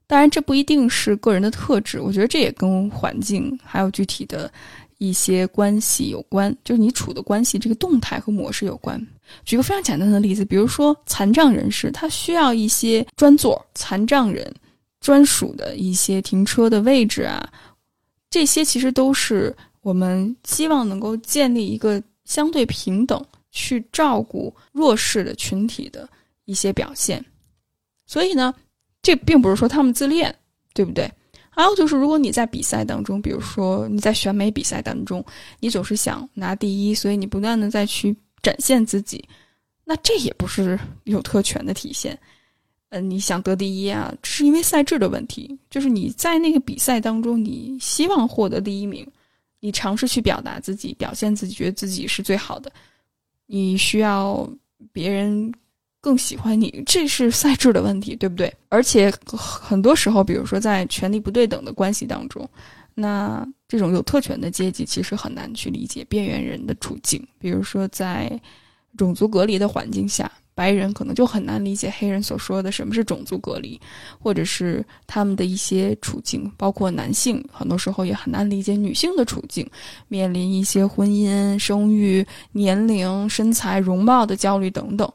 [0.08, 4.52] 当然，这不一定是个人的特质，我觉得这也跟环境还有具体的
[5.02, 9.02] 一些关系有关，就是你处的关系这个动态和模式有关。
[9.44, 14.54] 举个非常简单的例子，比如说残障人士，他需要一些专座，残障人
[15.00, 17.52] 专属的一些停车的位置啊，
[18.30, 19.56] 这些其实都是。
[19.84, 26.08] 我们希望能够建立一个相对平等、去照顾弱势的群体的
[26.46, 27.26] 一些表现，
[28.06, 28.54] 所以呢，
[29.02, 30.36] 这并不是说他们自恋，
[30.76, 31.12] 对不对？
[31.62, 35.24] 还有就是，如果你在比赛当中，比如说你在选美比赛当中，
[35.60, 39.24] 你总是想拿第一，所以你不断的再去展现自己，
[39.86, 42.18] 那这也不是有特权的体现。
[42.90, 49.08] 嗯，你想得第一啊，是因为赛制的问题，就是你在那个比赛当中，你希望获得第一名。
[49.60, 52.72] 你尝试去表达自己，表现自己，觉得自己是最好的。
[53.46, 54.50] 你需要
[54.92, 55.54] 别人
[56.02, 58.54] 更喜欢你，这是赛制的问题，对不对？
[58.70, 62.50] 而且很多时候，比如说在权力不对等的关系当中，
[62.96, 67.26] 那这种有特权的阶级其实很难去理解边缘人的处境。
[67.40, 68.38] 比如说在
[68.98, 70.30] 种族隔离的环境下。
[70.54, 73.80] 白人可能就很难理解黑人所说的什么是种族隔离，
[74.20, 79.68] 或者是他们的一些处境，包括男性很多时候也很难理解女性的处境，
[80.10, 85.12] 面临一些婚姻、生育、年龄、身材、容貌的焦虑等等。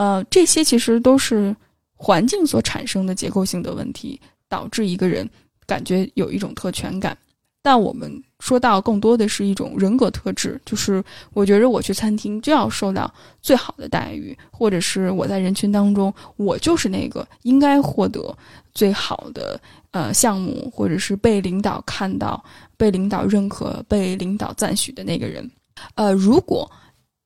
[0.00, 1.54] 呃，这些其实都是
[1.94, 5.28] 环境所产生的结构性的问题，导致一个人
[5.66, 7.14] 感觉有一种特权感。
[7.60, 18.34] 但我们说到更多的是一种人格特质，就是我觉着我去餐厅就要受到最好的待遇，或者是我在人群当中，我就是那个应该获得
[18.72, 19.60] 最好的
[19.90, 22.42] 呃项目，或者是被领导看到、
[22.78, 25.46] 被领导认可、被领导赞许的那个人。
[25.94, 26.66] 呃，如果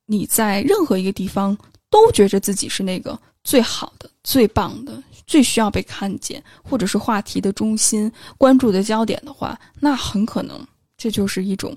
[0.07, 1.57] 你在任何一个地方
[1.95, 5.01] 都觉着自己是那个最好的、最棒的。
[5.27, 10.61] 最需要被看见，或者是话题的中心、关注的焦点的话，那很可能
[10.99, 11.75] 这就是一种，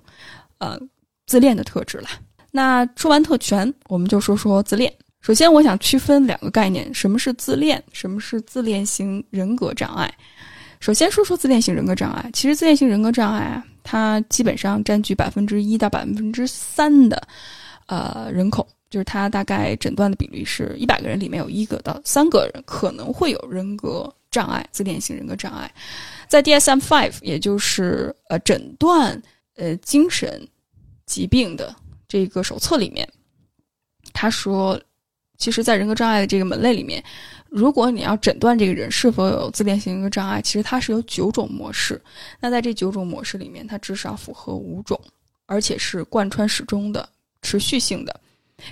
[0.57, 0.77] 呃，
[1.27, 2.09] 自恋的特质了。
[2.51, 4.93] 那说完特权，我们就说说自恋。
[5.21, 10.13] 首先，我想区分两个概念：什么是自恋，什么是自恋型人格障碍。
[10.81, 12.29] 首先说说自恋型人格障碍。
[12.33, 17.25] 其实，自恋型人格障碍啊，它基本上占据百分之一到百分之三的，
[17.85, 18.67] 呃，人口。
[18.89, 25.73] 就是他大概诊断的比例是一百个人里面有一个到三个人可能会有人格障碍，自恋型人格障碍。
[26.27, 29.21] 在 DSM five，也就是呃诊断
[29.55, 30.47] 呃精神
[31.05, 31.75] 疾病的
[32.07, 33.07] 这个手册里面，
[34.13, 34.79] 他说，
[35.37, 37.03] 其实，在人格障碍的这个门类里面，
[37.49, 42.01] 如果你要诊断这个人是否有自恋型人格障碍，其实它是有九种模式。
[42.39, 44.99] 那在这九种模式里面，它至少符合五种，
[45.45, 47.07] 而且是贯穿始终的、
[47.41, 48.19] 持续性的。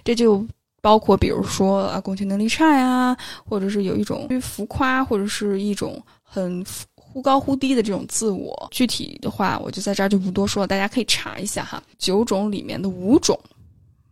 [0.04, 0.46] 这就
[0.82, 8.68] 包括比如说啊，共情能力差呀，或者是有一种浮夸，或者是一种很忽高忽低的这种自我。
[8.72, 11.82] 具体的话，我就在这儿就不多说了，大家可以查一下哈。
[11.98, 13.40] 九种里面的五种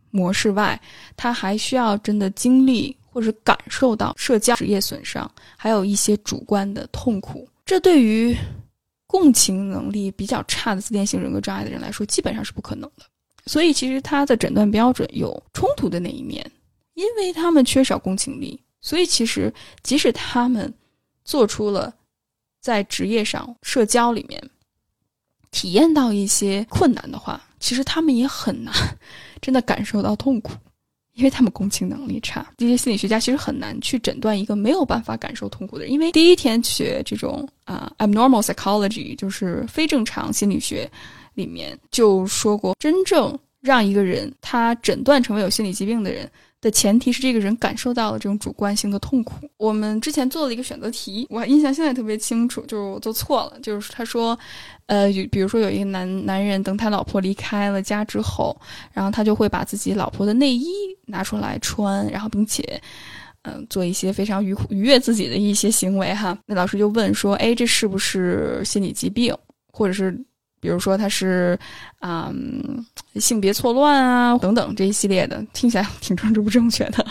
[0.09, 0.79] 模式外，
[1.17, 7.47] 他还需要真的经历或者感受到社交职业损伤，还有一些主观的痛苦。
[7.65, 8.35] 这对于
[9.05, 13.05] 共情能力比较差的自恋型人格障碍的人来说，基本上是不可能的。
[13.45, 16.49] 所以，其实他的诊断标准有冲突的那一面，
[16.93, 18.59] 因为他们缺少共情力。
[18.81, 20.73] 所以，其实即使他们
[21.23, 21.93] 做出了
[22.59, 24.41] 在职业上、社交里面
[25.51, 28.73] 体验到一些困难的话，其实他们也很难
[29.41, 30.53] 真的感受到痛苦。
[31.13, 35.93] 因为他们共情能力差，这些心理学家其实很难去诊断一个没有办法感受痛苦的人。
[35.93, 40.89] 因为第一天学这种啊，abnormal psychology，就是非正常心理学，
[41.33, 46.29] 里面就说过，真正让一个人他诊断成为有心理疾病的人。
[46.61, 49.49] 的前提是这个人感受到了这种主观性的痛苦。
[49.57, 54.39] 我们之前做了一个选择题，我印象现在特别清楚，就是我做错了，就是他说，
[54.85, 58.57] 呃，比如说有一个男男人等他老婆离开了家之后，
[58.93, 60.69] 然后他就会把自己老婆的内衣
[61.05, 62.81] 拿出来穿，然后并且，
[63.41, 66.37] 嗯，做一些非常愉愉悦自己的一些行为哈。
[66.45, 69.35] 那老师就问说，哎，这是不是心理疾病，
[69.69, 70.17] 或者是？
[70.63, 71.59] 比如说他是，
[71.99, 77.05] 嗯，性别错乱啊，等等这一系列的，听起来挺政治不正确的，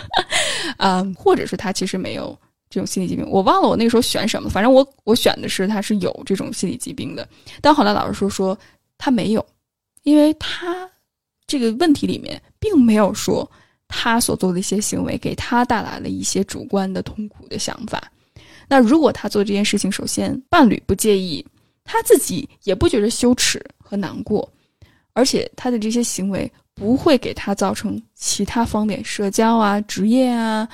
[0.79, 2.35] 啊， 或者是他其实没有
[2.71, 7.29] 这种心理疾病，我忘了我那个时候选什么，反正我我选的是他是有这种心理疾病的，
[7.61, 8.59] 但后来老师说说
[8.97, 9.47] 他没有，
[10.05, 10.89] 因为他
[11.47, 13.47] 这个问题里面并没有说
[13.87, 18.03] 他所做的一些行为给他带来了一些主观的痛苦的想法，
[18.67, 21.45] 那如果他做这件事情，首先伴侣不介意。
[21.85, 24.49] 他自己也不觉得羞耻和难过，
[25.13, 30.69] 而且他的这些行为不会给他造成其他方面社交啊、职业啊、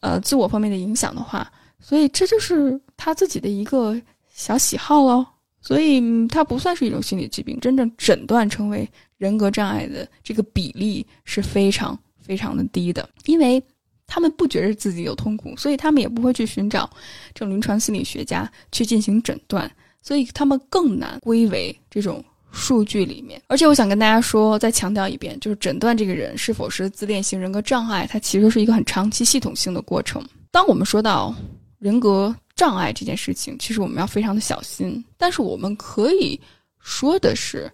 [0.00, 1.50] 呃自我方面的影响的话，
[1.80, 4.00] 所以这就是他自己的一个
[4.32, 5.24] 小喜好喽。
[5.60, 13.62] 所以他不算是一种心理疾病，真正诊断成为人格障碍的这个比例是非常非常的低的，因为
[14.06, 16.90] 他们不觉得自己有痛苦，所以他们也不会去寻找
[17.32, 19.70] 这种临床心理学家去进行诊断。
[20.04, 30.22] 所以他们更难归为这种数据里面，而且我想跟大家说，再强调一遍，就是诊断这个人是否是自恋型人格障碍，它其实是一个很长期系统性的过程。
[30.50, 31.34] 当我们说到
[31.78, 35.02] 人格障碍这件事情，其实我们要非常的小心。
[35.16, 36.38] 但是我们可以
[36.78, 37.68] 说的是，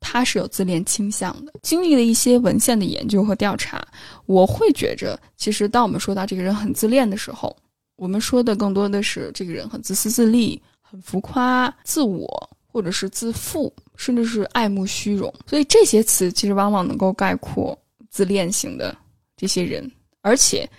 [0.00, 1.52] 他是有自恋倾向的。
[1.62, 3.86] 经历了一些文献的研究和调查，
[4.26, 7.54] 我会觉着，其实当我们说到这个人很自恋的时候，
[7.96, 10.60] 我们说的更多的是这个人很自私自利。
[10.94, 17.76] 很浮夸、自我，或者是自负，甚至是爱慕虚荣，所以这些词其实往往能够概括
[18.10, 18.96] 自恋型的
[19.36, 19.90] 这些人。
[20.20, 20.70] 而且，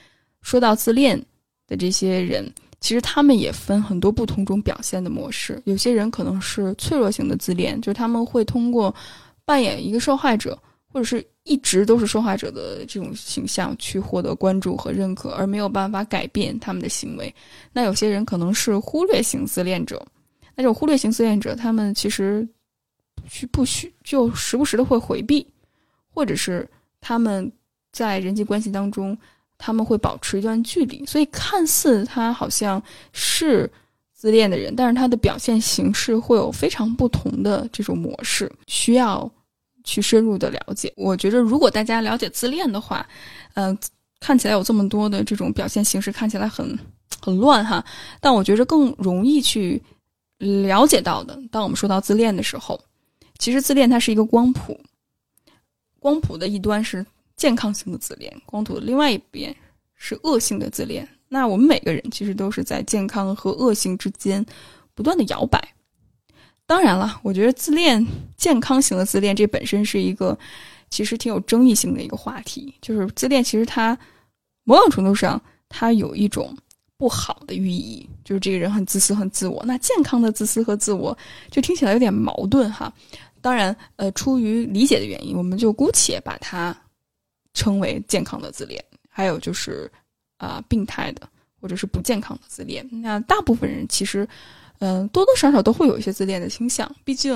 [0.42, 1.22] 说到自恋
[1.68, 2.50] 的这些人，
[2.80, 5.62] 其实他们也分很多不同种表现的模式。
[5.66, 8.96] 有些人可能是脆弱型的自恋，就是他们会通过
[9.44, 10.58] 扮演一个受害者，
[10.96, 17.36] 或者是一直都是受害者的这种形象去获得关注和认可，而没有办法改变他们的行为。
[17.74, 20.02] 那有些人可能是忽略型自恋者。
[20.56, 22.48] 那种忽略型自恋者，他们其实
[23.28, 25.46] 需不需就时不时的会回避，
[26.14, 26.66] 或者是
[27.02, 27.52] 他们
[27.92, 29.18] 在人际关系当中，
[29.58, 31.06] 他们会保持一段距离。
[31.06, 32.82] 所以看似他好像
[33.12, 33.70] 是
[34.14, 39.30] 自恋的人，但是他的表现形式会有非常不同的这种模式，需要
[39.86, 40.92] 去深入的了解。
[40.98, 43.08] 我觉得，如果大家了解自恋的话，
[43.54, 43.78] 嗯，
[44.20, 46.78] 看起来有这么多的这种表现形式，看起来很
[47.22, 47.86] 很乱哈，
[48.20, 49.82] 但我觉得更容易去。
[50.38, 52.80] 了解到的，当我们说到自恋的时候，
[53.40, 54.78] 其实自恋它是一个光谱，
[55.98, 57.04] 光谱的一端是
[57.38, 59.56] 健康型的自恋，光谱的另外一边
[59.96, 61.08] 是恶性的自恋。
[61.30, 64.46] 那我们每个人其实都是在健康和恶性之间
[64.94, 65.74] 不断的摇摆。
[66.66, 68.06] 当然了，我觉得自恋
[68.38, 70.38] 健康型的自恋这本身是一个
[70.90, 73.98] 其实挺有争议性的一个话题，就是自恋其实它
[74.64, 76.56] 某种程度上它有一种。
[76.98, 79.62] 不好的寓意就是这个人很自私、很自我。
[79.68, 81.16] 那健康的自私和自我
[81.52, 82.92] 就听起来有点矛盾哈。
[83.42, 86.74] 当然，呃，出于理解的原因，我们就姑且把它
[87.54, 88.82] 称为健康的自恋。
[89.10, 89.92] 还有就是，
[90.38, 91.28] 啊，病态的
[91.60, 92.88] 或者是不健康的自恋。
[92.90, 94.26] 那大部分人其实，
[94.80, 96.90] 嗯，多多少少都会有一些自恋的倾向。
[97.04, 97.36] 毕竟，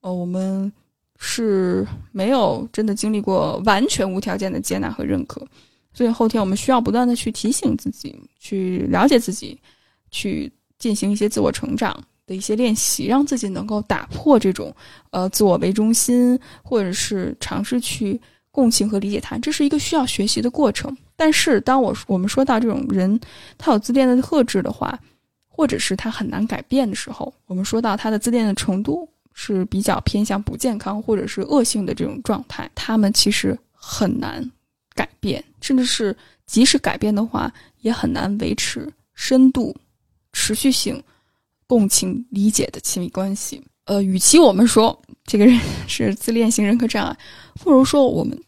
[0.00, 0.72] 呃，我们
[1.18, 5.46] 是没有真的经历过完全无条件的接纳和认可。
[5.92, 9.58] 所以后天我们需要不断的去提醒自己，去了解自己，
[10.10, 14.72] 去进行一些自我成长的一些练习，让自己能够打破这种
[15.10, 18.20] 呃自我为中心，或者是尝试去
[18.52, 20.96] 共情和理解他，这是一个需要学习的过程。
[21.16, 23.18] 但是，当我我们说到这种人
[23.56, 24.96] 他有自恋的特质的话，
[25.58, 34.48] 或者是他很难改变的时候，我们说到他的自恋的程度是比较偏向不健康或者是恶性的这种状态，他们其实很难
[34.94, 39.74] 改变，甚至是即使改变的话，也很难维持深度、
[40.32, 41.02] 持续性、
[41.66, 43.60] 共情、理解的亲密关系。
[43.86, 47.18] 呃，与其我们说这个人 是自恋型人格障碍，
[47.54, 48.40] 不如说我们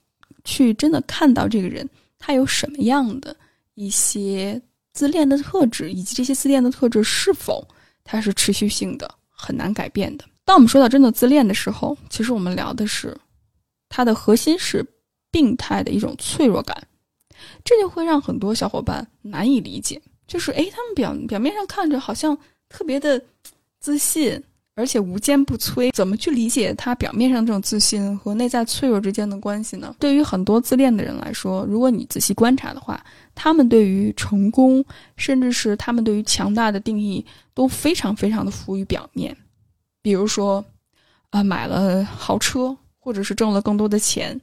[0.45, 1.85] 去真的看到这个人
[2.21, 3.35] 他有什么样的
[3.75, 4.63] 一些
[5.01, 7.67] 自恋的特质，以及这些自恋的特质是否
[8.05, 10.27] 它是持续性的、很难改变的。
[10.45, 13.17] 当我们说到真的自恋的时候，其实我们聊的是
[13.89, 14.87] 它的核心是
[15.31, 16.77] 病态的一种脆弱感，
[17.65, 19.99] 这就会让很多小伙伴难以理解。
[20.27, 22.37] 就是诶，他们表表面上看着好像
[22.69, 23.19] 特别的
[23.81, 24.39] 自信。
[24.81, 29.95] 而且无坚不摧，怎么去理解他表面上这种自信和内在脆弱之间的关系呢？
[29.99, 33.05] 对于很多自恋的人来说，如果你仔细观察的话，
[33.35, 34.83] 他们对于成功，
[35.17, 37.23] 甚至是他们对于强大的定义，
[37.53, 39.37] 都非常非常的浮于表面。
[40.01, 40.65] 比如说，
[41.29, 44.41] 啊，买了豪车，或者是挣了更多的钱。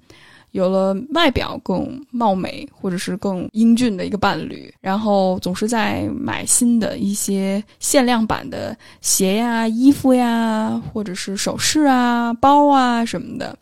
[0.57, 13.55] 有了外表更貌美或者是更英俊的一个伴侣，然后总是在买新的一些限量版的鞋呀、衣服呀，或者是首饰啊、包啊什么的。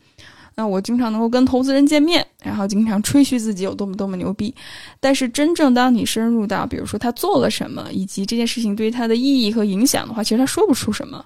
[0.54, 4.54] 那我经常能够跟投资人见面，然后经常吹嘘自己有多么多么牛逼。
[4.98, 11.22] 但是真正当你深入到，比如说他做了什么，以及这件事情对于他的意义和影响的话，其实他说不出什么，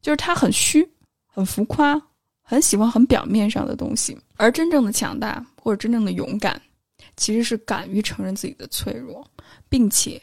[0.00, 0.88] 就是他很虚，
[1.26, 2.00] 很浮夸。
[2.50, 6.58] 很喜欢很表面上的东西，而真正的强大或者真正的勇敢，
[7.14, 9.22] 其实是敢于承认自己的脆弱，
[9.68, 10.18] 并且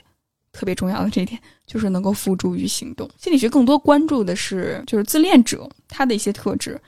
[0.51, 3.07] 特别重要的这一点就是能够付诸于行动。
[3.19, 6.81] 心理学更多关注的是就是自恋者他的一些特质，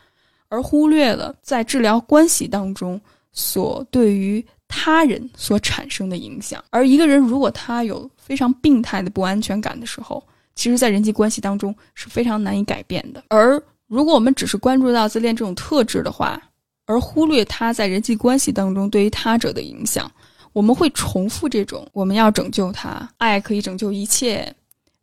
[0.50, 3.00] 而忽略了在治疗关系当中
[3.32, 6.64] 所对于他人所产生的影响。
[6.72, 10.26] 而一个人如果他有非常病态的不安全感的时候，
[10.56, 13.26] 其实在人际关系当中是非常难以改变的。
[13.30, 16.42] 而如果我们只是关注到自恋这种特质的话，
[16.86, 20.12] 而忽略他在人际关系当中对于他者的影响，
[20.54, 24.54] 我们会重复这种我们要拯救他，爱可以拯救一切。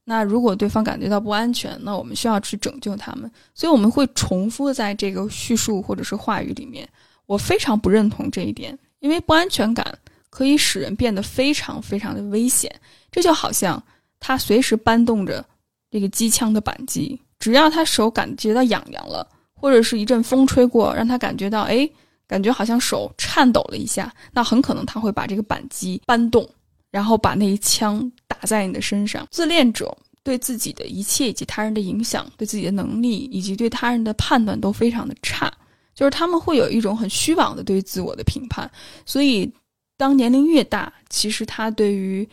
[0.04, 3.30] 那如果对方感觉到不安全，那我们需要去拯救他们。
[3.54, 6.86] 所以我们会重复在这个叙述或者是话语里面。
[7.24, 12.70] 我非常不认同这一点，因为不安全感可以使人变得非常非常的危险。
[13.10, 13.82] 这就好像
[14.20, 15.42] 他随时搬动着
[15.90, 17.18] 这个机枪的扳机。
[17.38, 21.88] 只要他手感觉到痒痒了，或者是一阵风吹过，让他感觉到哎，
[22.26, 26.48] 感觉好像手颤抖了一下，那很可能他会把这个扳机搬动，
[26.90, 29.26] 然后把那一枪打在你的身上。
[29.30, 35.52] 自恋者对自己的一切以及他人的影响，对自己的能力以及对他人的判断都非常的差，
[35.94, 38.70] 就是他们会有一种很虚妄的对自我的评判。
[39.04, 39.52] 所以，
[39.96, 42.26] 当年龄越大，其实他对于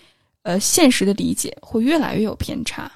[0.43, 2.89] 呃现实的理解会越来越有偏差。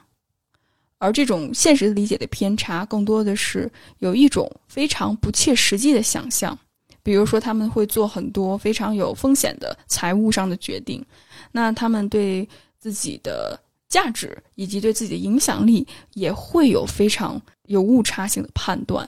[0.98, 6.58] 而这种现实理解的偏差，更多的是有一种非常不切实际的想象，
[7.04, 11.06] 比如说他们会做很多非常有风险的财务上的决定，
[11.52, 12.48] 那他们对
[12.80, 19.08] 自己的价值以及对自己的影响力也会有非常有误差性的判断。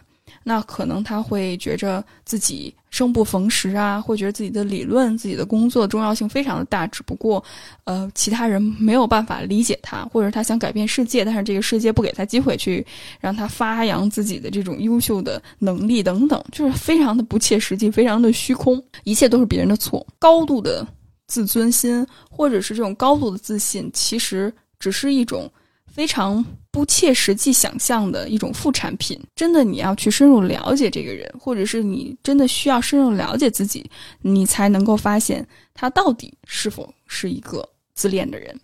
[0.49, 7.43] 那可能他会觉着自己生不逢时啊，会觉得自己的理论、自己的工作重要性非常的大，只不过，
[7.83, 12.85] 呃，其他人没有办法理解他，或者他想改变世界，但是这个世界不给他机会去
[13.19, 20.07] 让他发扬自己的这种优秀的能力等等，就是非常的不切实际，非常的虚空，一切都是别人的错。
[20.17, 20.87] 高度的
[21.27, 25.51] 自尊心或者是这种高度的自信，其实只是一种。
[25.97, 29.19] 非常不切实际想象的一种副产品。
[29.35, 33.83] 真的，你要去深入了解这个人，或者是你真的需要深入了解自己，
[34.21, 35.43] 你才能够发现
[35.73, 38.55] 他到底是否是一个自恋的人，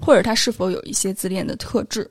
[0.00, 2.10] 或者他是否有一些自恋的特质。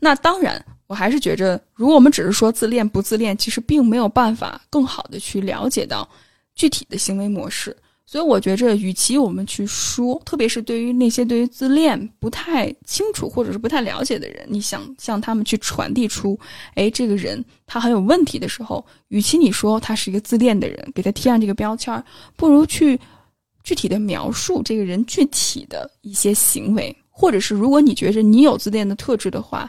[0.00, 6.08] 那当然，我还是觉着，如果我们只是说自恋不自恋，其实并没有办法更好的去了解到
[6.56, 7.76] 具体的行为模式。
[8.08, 16.38] 所以我觉着，与其我们去说，特别是对于那些对于自恋不太清楚或者是不太了解的人，你想向他们去传递出，
[16.74, 22.00] 哎，这个人他很有问题的时候，与其你说他是一个自恋的人，给他贴上这个标签，
[22.36, 22.96] 不如去
[23.64, 29.68] 具体的描述这个人具体的一些行为，或者是如果你觉着你有自恋的特质的话，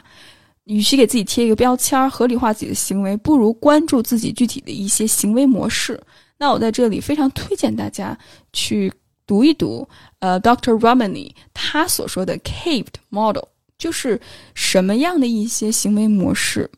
[0.62, 6.00] 与其给自己贴一个标签，合理化自己的行为，不如关注自己具体的一些行为模式。
[6.38, 8.16] 那我在这里非常推荐大家
[8.52, 8.92] 去
[9.26, 9.88] 读一读，
[10.20, 10.78] 呃，Dr.
[10.78, 13.44] Romani 他所说的 Caved Model，
[13.76, 14.20] 就是
[14.54, 16.70] 什么样的一些行为模式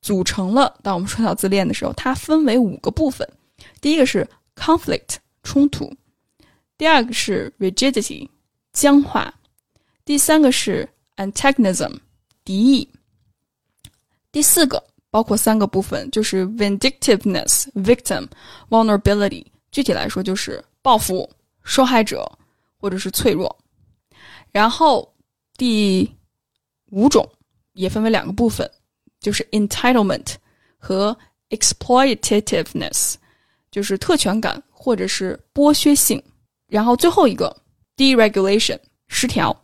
[0.00, 0.76] 组成了。
[0.82, 3.28] 当我们说到自恋的时候，它分为五个部分。
[3.80, 4.26] 第一个是
[4.56, 5.94] conflict 冲突，
[6.76, 8.28] 第二个是 rigidity，
[8.72, 9.32] 僵化；
[10.04, 11.98] 第三个是 antagonism，
[12.44, 12.88] 敌意；
[14.32, 14.82] 第四个
[15.14, 18.26] 包括三个部分，就是 vindictiveness、victim、
[18.68, 19.46] vulnerability。
[19.70, 21.30] 具体来说，就是报复、
[21.62, 22.28] 受害者
[22.76, 23.56] 或者是脆弱。
[24.50, 25.08] 然后
[25.56, 26.12] 第
[26.90, 27.24] 五种
[27.74, 28.68] 也分为两个部分，
[29.20, 30.34] 就是 entitlement
[30.78, 31.16] 和
[31.50, 33.14] exploitativeness，
[33.70, 36.20] 就是特权感或者是剥削性。
[36.66, 37.56] 然后最后一个
[37.96, 39.56] deregulation 失调，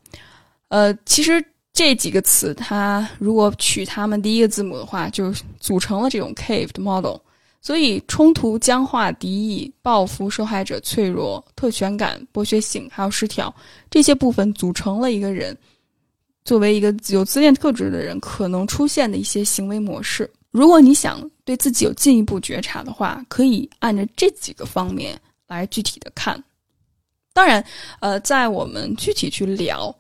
[0.69, 1.45] 呃，其实
[1.81, 7.17] 这几个词，它如果取它们第一个字母的话，就组成了这种 caved model。
[7.63, 13.55] 所以冲突、僵化、敌意、报复、受害者、脆弱、特权感、剥削性，还有失调
[13.91, 15.57] 这些部分组成了一个人
[16.45, 20.31] 作为一个有自恋特质的人可能出现的一些行为模式。
[20.51, 26.45] 如果你想对自己有进一步觉察的话，可以按照这几个方面来具体的看。
[27.33, 27.65] 当然，
[28.01, 29.95] 呃，在我们具体去聊，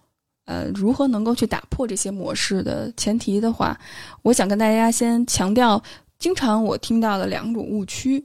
[0.46, 3.78] 呃，如何能够去打破这些模式的前提的话，
[4.22, 5.80] 我想跟大家先强调，
[6.18, 8.24] 经常我听到的两种误区，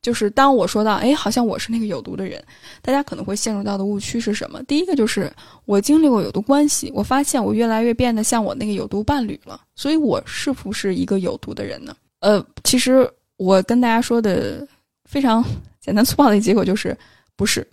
[0.00, 2.42] 就是当我说到，哎，好像我是那个有毒的人，
[2.80, 4.62] 大家可能会陷入到的误区是什么？
[4.62, 5.30] 第一个就是
[5.64, 11.94] 我经历过有毒关系，我发现我越来越变得像我那个有毒伴侣了，所以我是不是一个有毒的人呢？
[12.20, 13.06] 呃，其实
[13.36, 14.66] 我跟大家说的
[15.04, 15.44] 非常
[15.78, 16.96] 简单粗暴的一个结果就是，
[17.36, 17.66] 不是。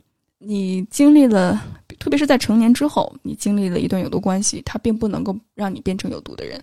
[0.45, 1.61] 你经历了，
[1.99, 6.61] 特别是在成年之后，你经历了一段有毒关系，它并不能够让你变成有毒的人，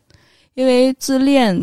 [0.55, 1.57] 因为自恋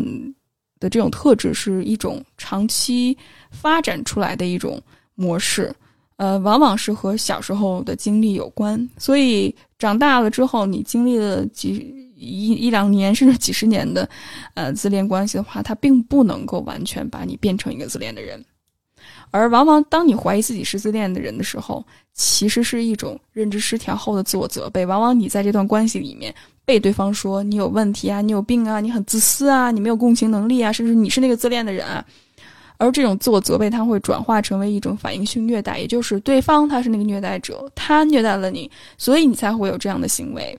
[0.80, 3.16] 的这种特质是一种长期
[3.50, 4.80] 发展出来的一种
[5.14, 5.74] 模式，
[6.16, 8.88] 呃，往往是和小时候的经历有关。
[8.98, 11.70] 所以长大了之后，你经历了几
[12.16, 14.08] 一一两年甚至几十年的
[14.54, 18.44] 呃自恋关系的话，它并不能够完全把你变成一个自恋的人。
[19.30, 24.84] 而往往当你怀疑自己是自恋的人的时候，其实是一种认知失调后的自我责备。
[24.86, 32.04] 往往你在这段关系里面被对方说你有问题啊，你有病啊，你很自私啊，你没有共情能力啊，甚至你是那个自恋的人啊。
[32.76, 40.58] 而这种自我责备，它会转化成为一种反应性虐待，也就是对方他是那个虐待者，他虐待了你，所以你才会有这样的行为。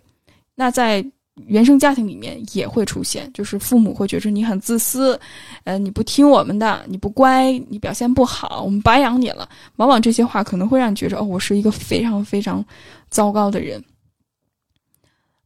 [0.56, 1.06] 那在。
[1.48, 5.20] 原生家庭里面也会出现，就是父母会觉着你很自私，
[5.64, 9.48] 呃，你不听我们的，你不乖，你表现不好，我们白养你了。
[9.78, 12.64] 往往这些话可能会让你觉着，哦，我是一个非常非常
[13.10, 13.84] 糟糕的人。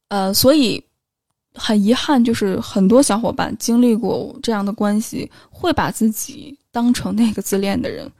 [0.10, 0.84] 呃，所以
[1.54, 8.12] 很遗憾，就是很多小伙伴经历过这样的关系，会把自己当成那个自恋的人，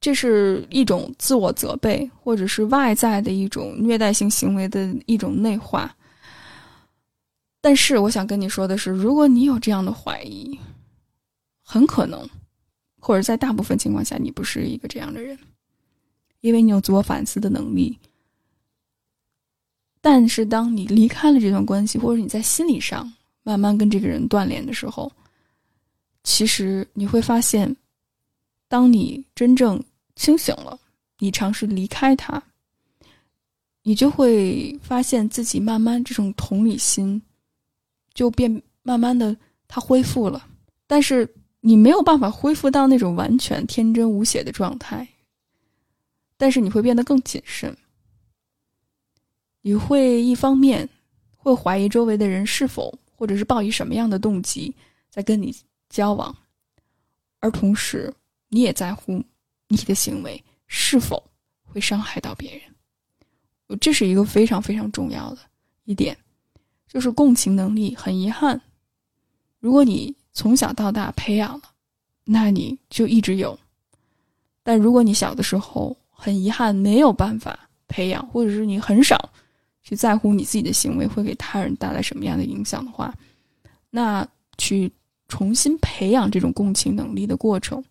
[0.00, 5.94] 这是一种自我责备，或者是外在的一种虐待性行为的一种内化。
[7.62, 10.58] 但是我想跟你说的是，如果你有这样的怀疑，
[11.62, 12.28] 很可能，
[12.98, 15.38] 或者在大部分情况下，你不是一个这样的人，
[16.40, 17.96] 因为你有自我反思的能力。
[20.00, 23.10] 但是当你离开了这段关系，或者你在心理上
[23.44, 25.10] 慢慢跟这个人断联的时候，
[26.24, 27.76] 其实你会发现，
[28.66, 29.80] 当你真正
[30.16, 30.76] 清醒了，
[31.20, 32.42] 你尝试离开他，
[33.84, 37.22] 你就会发现自己慢慢这种同理心。
[38.14, 39.36] 就变慢慢的，
[39.68, 40.48] 它恢复了，
[40.86, 41.28] 但是
[41.60, 45.06] 你没有办法恢复到那种完全天真无邪的状态。
[46.36, 47.76] 但是你会变得更谨慎，
[49.60, 50.88] 你会一方面
[51.36, 54.74] 会怀疑周围的人是否或者是抱以什么样的动机
[55.08, 55.54] 在跟你
[55.88, 56.36] 交往，
[57.38, 58.12] 而同时
[58.48, 59.22] 你也在乎
[59.68, 61.22] 你的行为是否
[61.62, 63.78] 会伤害到别人。
[63.80, 65.38] 这是一个非常非常重要的
[65.84, 66.16] 一点。
[66.92, 68.60] 就是共情能力，很遗憾，
[69.60, 71.62] 如果你从小到大培养了，
[72.22, 73.58] 那你就一直有；
[74.62, 79.30] 但如果你小的时候很遗憾没有办法培养，或者是你很少
[79.82, 83.14] 去在乎你自己的行为会给他人带来什么样的影响的话，
[83.88, 84.28] 那
[84.58, 84.92] 去
[85.28, 87.82] 重新培养这种共情能力的过程，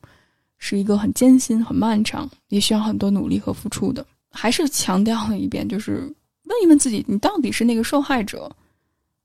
[0.59, 4.05] 是一个很艰辛、很漫长，也需要很多努力和付出的。
[4.29, 6.01] 还是强调了一遍，就是
[6.43, 8.47] 问一问自己，你到底是那个受害者？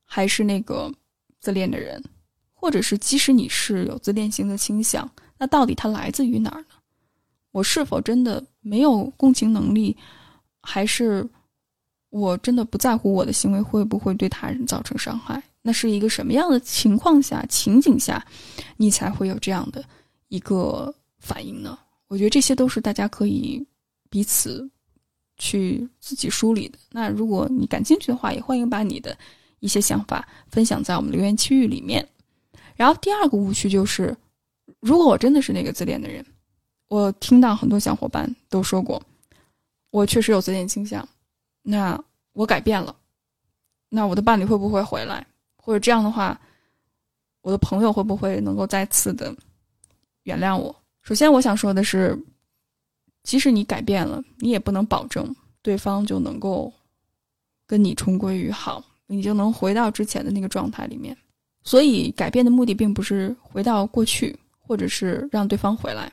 [0.06, 0.90] 还是那个
[1.40, 2.02] 自恋的人，
[2.54, 6.68] 或者是即使你是有自恋型的倾向，那到底它来自于哪儿呢？
[7.50, 9.96] 我是否真的没有共情能力，
[10.62, 11.28] 还是
[12.10, 15.42] 我真的不在乎我的行为会不会对他人造成伤害？
[15.60, 18.24] 那是一个什么样的情况下、情景下，
[18.76, 19.84] 你才会有这样的
[20.28, 21.78] 一个反应呢？
[22.08, 23.66] 我觉得这些都是大家可以
[24.08, 24.70] 彼此
[25.38, 26.78] 去自己梳理的。
[26.90, 29.16] 那如果你感兴趣的话，也欢迎把你的。
[29.66, 32.08] 一些想法分享在我们留言区域里面。
[32.76, 34.16] 然后第二个误区就是，
[34.78, 36.24] 如果我真的是那个自恋的人，
[36.88, 39.02] 我听到很多小伙伴都说过，
[39.90, 41.06] 我确实有自恋倾向，
[41.62, 42.00] 那
[42.32, 42.94] 我改变了，
[43.88, 45.26] 那我的伴侣会不会回来？
[45.56, 46.40] 或者这样的话，
[47.40, 49.34] 我的朋友会不会能够再次的
[50.22, 50.74] 原谅我？
[51.02, 52.16] 首先，我想说的是，
[53.24, 56.72] 即使你改变了，你也不能保证对方就能够
[57.66, 61.16] 跟你重归于好，你就能回到之前的那个状态里面。
[61.62, 66.10] 所以，改变的目的并不是回到过去，或者是让对方回来。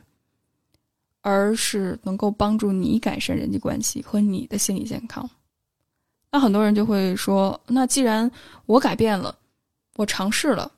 [1.25, 5.29] 而是能够帮助你改善人际关系和你的心理健康。
[6.29, 8.29] 那很多人就会说：“那既然
[8.65, 9.33] 我改变了，
[9.95, 10.69] 我尝试了，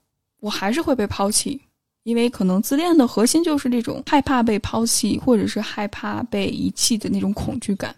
[0.42, 1.60] 我还是会被抛弃，
[2.04, 7.96] 因为可能自恋的核心就是这种害怕被抛弃，或者是害怕被遗弃的那种恐惧感，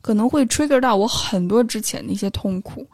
[0.00, 2.86] 可能会 trigger 到我很多之前的一些痛苦。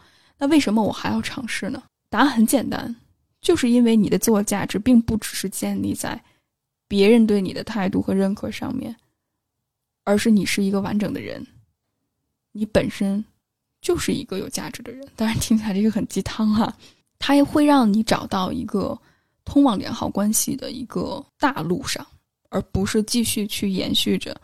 [0.44, 1.82] 那为什么我还要尝试呢？
[2.10, 2.94] 答案很简单，
[3.40, 6.22] 就是因为你的自我价值并不只是建立在……
[6.86, 8.94] 别人对你的态度和认可上面，
[10.04, 11.44] 而是你是一个完整的人，
[12.52, 13.24] 你本身
[13.80, 15.08] 就是一个有价值的人。
[15.16, 16.76] 当然听起来这个很鸡汤哈，
[17.18, 18.96] 它也会让你找到一个
[19.46, 22.06] 通往良好关系的一个大路上，
[22.50, 24.38] 而不是继续去延续着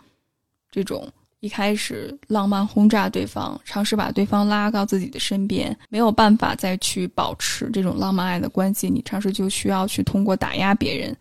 [0.70, 1.06] 这种
[1.40, 11.16] 一开始浪漫轰炸对方，尝试把对方拉到自己的身边，没有办法再去保持这种浪漫爱的关系，你尝试就需要去通过打压别人。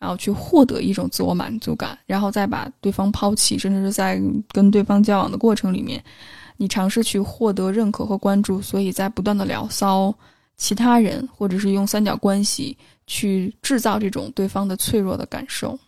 [0.00, 4.18] 然后去获得一种自我满足感，然后再把对方抛弃，甚至是在
[4.50, 6.02] 跟对方交往的过程里面，
[6.56, 10.10] 你尝试去获得认可和关注，所以在不断的聊骚
[10.56, 12.74] 其他人，或者是用三角关系
[13.06, 15.78] 去制造这种对方的脆弱的感受。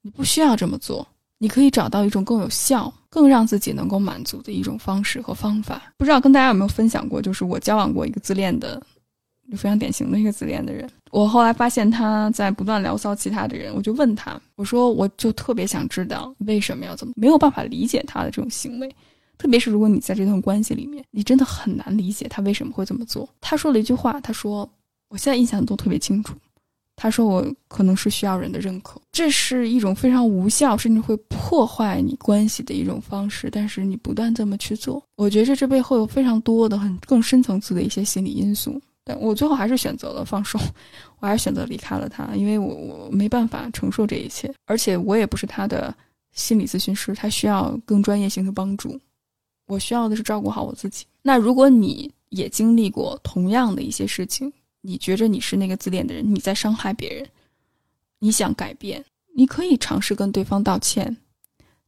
[0.00, 1.04] 你不需要这么做，
[1.38, 5.90] 你可以找到一种更有效、更让自己能够满足的一种方式和方法。
[5.96, 8.82] 不知道跟大家有没有分享过，就是我交往过一个自恋的。
[9.48, 10.90] 就非常典型的一个自恋的人。
[11.12, 18.92] 我后来发现他在不断聊骚其他的人，我就问他，我说我就特别想知道为什么要这么，没有办法理解他的这种行为，
[19.38, 23.28] 特别是如果你在这段关系里面，你真的很难理解他为什么会这么做。
[23.40, 24.68] 他说了一句话，他说
[25.08, 26.34] 我现在印象都特别清楚，
[26.96, 33.50] 他说我可能是需要人的认可，这是一种非常无效，甚至会破坏你关系的一种方式。
[33.50, 38.80] 但是你不断这么去做，我觉着这背后有非常多的很更深层次的一些心理因素。
[39.04, 40.58] 但我最后还是选择了放手，
[41.20, 45.94] 我还是选择离开了他，因为我我没办法承受这一切，而且我也不是他的
[46.32, 48.98] 心理咨询师，他需要更专业性的帮助，
[49.68, 51.04] 我需要的是照顾好我自己。
[51.22, 54.52] 那如果你也经历过同样的一些事情，
[54.86, 57.28] 你觉着你是那个自恋的人，你在伤害别人，
[58.20, 61.16] 你想改变，你可以尝试跟对方道歉，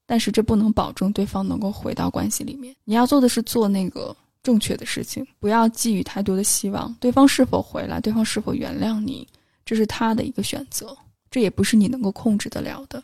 [0.05, 2.74] 但是这不能保证对方能够回到关系里面。
[2.84, 4.16] 你要做的是做那个。
[4.40, 6.94] 正确的事情，不要寄予太多的希望。
[7.01, 9.26] 对方是否回来，对方是否原谅你，
[9.66, 10.96] 这是他的一个选择，
[11.28, 13.03] 这也不是你能够控制得了的。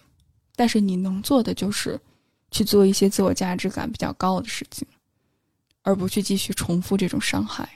[0.56, 2.00] 但是你能做的就是
[2.50, 4.86] 去做一些自我价值感比较高的事情，
[5.82, 7.68] 而不去继续重复这种伤害。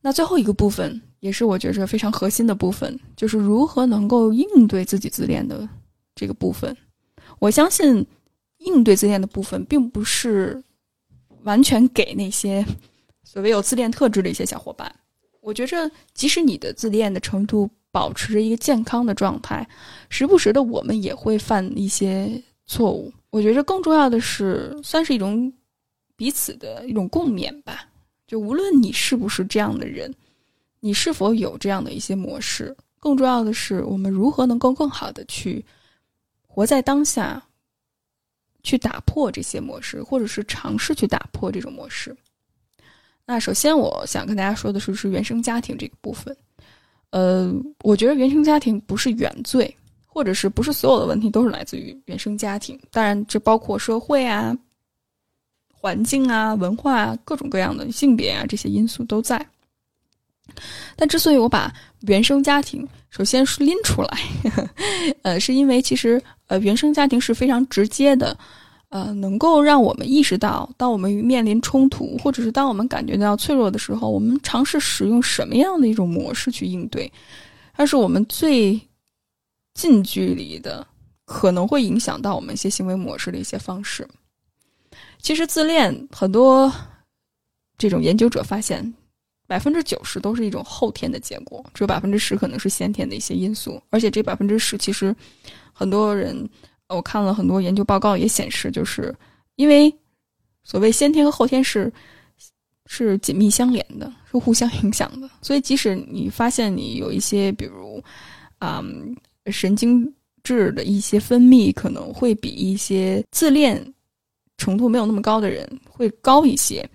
[0.00, 5.68] 那最后一个部分，也是我觉着非常核心的部分，就是如何能够应对自己自恋的
[6.14, 6.76] 这个部分。
[7.38, 8.06] 我相信，
[8.58, 10.62] 应对自恋的部分，并不是
[11.42, 12.64] 完全给那些。
[13.24, 14.90] 所谓有自恋特质的一些小伙伴，
[15.42, 19.68] 我觉着，即使你的自恋的程度保持着一个健康的状态，
[20.08, 23.12] 时不时的我们也会犯一些错误。
[23.28, 25.52] 我觉着更重要的是，算是一种
[26.16, 27.86] 彼此的一种共勉吧。
[28.26, 30.12] 就无论你是不是这样的人，
[30.80, 35.64] 你是否有这样的一些模式，更重要的是，我们如何能够更好的去
[36.46, 37.42] 活在当下，
[38.62, 42.16] 去打破这些模式，或者是尝试去打破这种模式。
[43.26, 46.36] 那首先，我想跟大家说的是，是原生家庭这个部分。
[47.10, 47.52] 呃，
[47.82, 49.74] 我觉得原生家庭不是原罪，
[50.06, 52.78] 或者是不是所有的问题都是来自于原生家庭。
[52.90, 54.56] 当然，这包括社会啊、
[55.72, 59.46] 环境啊、文化啊、各种各样的性别啊这些因素都在。
[60.96, 64.18] 但之所以我把原生家庭首先是拎出来，
[65.22, 68.36] 呃，是因为其实呃，原生家庭是非常直接的。
[68.90, 77.12] 呃，能够让我们意识到，当我们面临冲突，或者是当我们感觉到脆弱的时候，我们尝试使用什么样的一种模式去应对，
[77.74, 78.80] 它是我们最
[79.74, 80.86] 近距离的，
[81.26, 84.08] 可能会影响到我们一些行为模式的一些方式。
[85.20, 86.72] 其实自恋很多
[87.76, 88.94] 这种研究者发现，
[89.48, 95.12] 百分之九十都是一种后天的结果，只有百分之十可能是先天的一些因素，而且这百分之十其实
[95.72, 96.48] 很多人。
[96.90, 99.14] 我看了很多研究报告，也显示，就是
[99.56, 99.94] 因为
[100.64, 101.92] 所谓先天和后天是
[102.86, 105.28] 是紧密相连的，是互相影响的。
[105.42, 108.02] 所以，即使你发现你有一些，比如
[108.58, 108.82] 啊
[109.52, 110.10] 神经
[110.42, 113.84] 质的一些分泌，可能会比一些自恋
[114.56, 116.88] 程度没有那么高的人会高一些，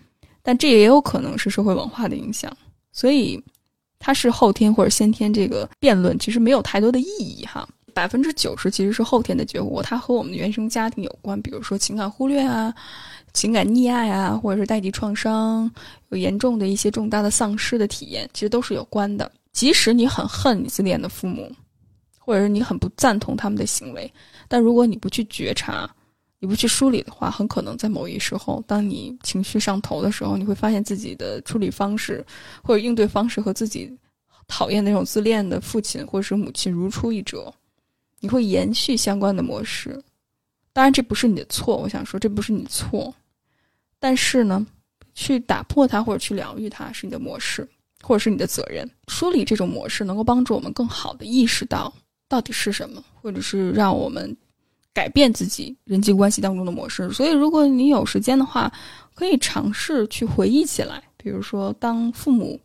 [0.43, 2.55] 但这也有可能是社会文化的影响，
[2.91, 3.41] 所以
[3.97, 7.67] 它是后天或者先天这个辩论其实没有太多的意义哈。
[7.93, 12.73] 百分之九十其实是后天的结果，它和我们的原生家庭有关，比如说情感忽略啊、
[13.33, 15.69] 情感溺爱啊，或者是代际创伤，
[16.09, 19.31] 有严重的一些重大的丧失的体验，其实都是有关的。
[19.51, 21.49] 即使你很恨你自恋的父母，
[22.17, 24.11] 或者是你很不赞同他们的行为，
[24.47, 25.87] 但如果你不去觉察，
[26.43, 32.21] 你不去梳理的话，很可能在某一时候，当你情绪上头的时候，你会发现自己的处理方式
[32.61, 33.89] 或者应对方式和自己
[34.45, 37.49] 讨厌那种自恋的父亲或者是母亲如出一辙。
[38.19, 39.97] 你会延续相关的模式，
[40.73, 41.77] 当然这不是你的错。
[41.77, 43.15] 我想说，这不是你的错，
[43.97, 44.67] 但是呢，
[45.15, 47.65] 去打破它或者去疗愈它是你的模式，
[48.01, 48.85] 或者是你的责任。
[49.07, 51.93] 梳理这种模式，能够帮助我们更好的意识到
[52.27, 54.35] 到底是什么，或者是让我们
[54.93, 57.11] 改变自己人际关系当中的模式。
[57.11, 58.71] 所以，如果你有时间的话，
[59.15, 62.59] 可以尝试去回忆起来，比如说，当父母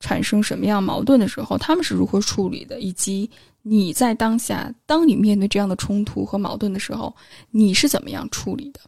[0.00, 3.30] 产生什么样矛盾的时候，他们是如何处理的，以及。
[3.62, 7.14] 你在当下，当你面对这样的冲突和矛盾的时候，
[7.50, 8.80] 你是怎么样处理的？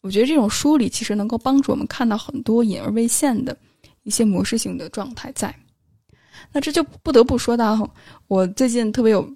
[0.00, 3.56] 我觉得这种梳理其实能够帮助我们看到很多隐而未现的
[4.04, 5.52] 一些模式性的状态在。
[6.52, 7.90] 那这就不得不说到
[8.28, 9.28] 我最近特别有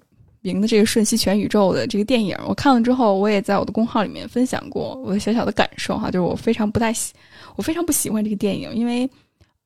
[0.53, 7.13] 名的这个《瞬息全宇宙》的这个电影，我看了之后，我也在我的公号里面分享过我的小小的感受哈，就是我非常不太喜，
[7.55, 9.09] 我非常不喜欢这个电影，因为，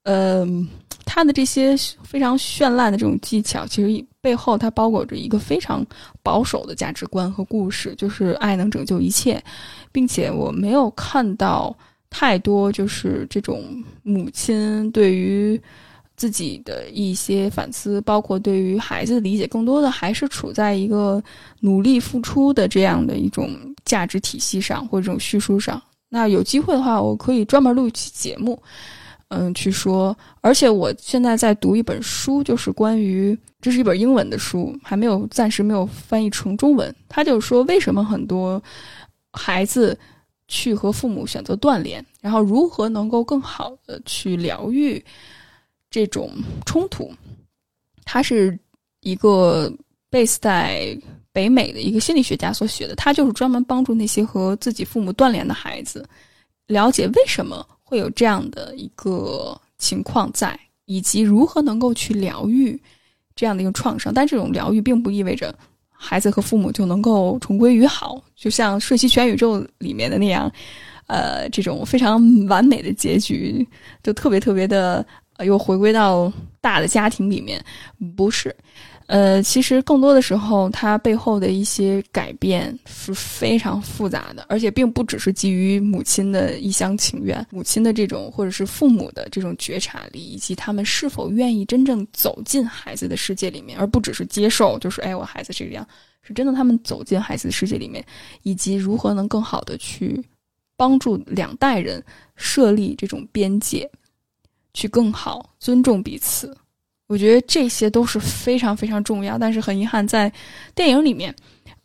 [0.04, 0.68] 嗯。
[1.04, 5.86] 他的这些非常绚烂的这种技巧，其实背后它包裹着一个非常
[6.24, 9.44] 保守的价值观和故事，就是爱能拯救一切，
[9.92, 11.76] 并且我没有看到
[12.10, 15.60] 太多就是这种母亲对于
[16.22, 21.20] 自己的一些反思，包括对于孩子的理解，更多的还是处在一个
[21.62, 23.50] 努力付出的这样的一种
[23.86, 25.82] 价值体系上或者这种叙述上。
[26.10, 28.62] 那有机会的话，我可以专门录一期节目。
[29.30, 36.96] 嗯，去说，而且我现在在读一本书，就是关于这是一本英文的书，还没有暂时没有翻译成中文。
[37.10, 38.62] 他就说，为什么很多
[39.34, 39.98] 孩子
[40.48, 45.04] 去和父母选择断联，然后如何能够更好的去疗愈
[45.92, 46.32] 这种
[46.66, 47.14] 冲突？
[48.04, 48.58] 他是
[49.02, 49.72] 一个
[50.10, 50.98] base 在
[51.32, 56.04] 北美的一个心理学家所写的，他就是专门帮助那些和自己父母断联的孩子
[56.66, 57.64] 了解为什么。
[57.84, 62.82] 会有这样的一个情况在，以及如何能够去疗愈
[63.36, 64.14] 这样的一个创伤。
[64.14, 65.54] 但这种疗愈并不意味着
[65.89, 70.50] 孩子和父母就能够重归于好，就像《瞬息全宇宙》里面的那样，
[71.08, 73.68] 呃，这种非常完美的结局，
[74.02, 75.06] 就特别特别的
[75.44, 77.64] 又回归到大的家庭里面，
[78.16, 78.56] 不是。
[79.08, 95.86] 呃，其实更多的时候，它背后的一些改变是非常复杂的，而且并不只是基于母亲的一厢情愿，母亲的这种或者是父母的这种觉察力，以及他们是否愿意真正走进孩子的世界里面，而不只是接受，就是哎，我孩子这个样，
[96.22, 98.06] 是真的他们走进孩子的世界里面，
[98.44, 100.24] 以及如何能更好的去
[100.78, 102.02] 帮助两代人
[102.38, 103.89] 设立这种边界，
[104.74, 106.56] 去更好尊重彼此。
[107.08, 110.32] 我觉得这些都是非常非常重要，但是很遗憾，在
[110.74, 111.36] 电影里面，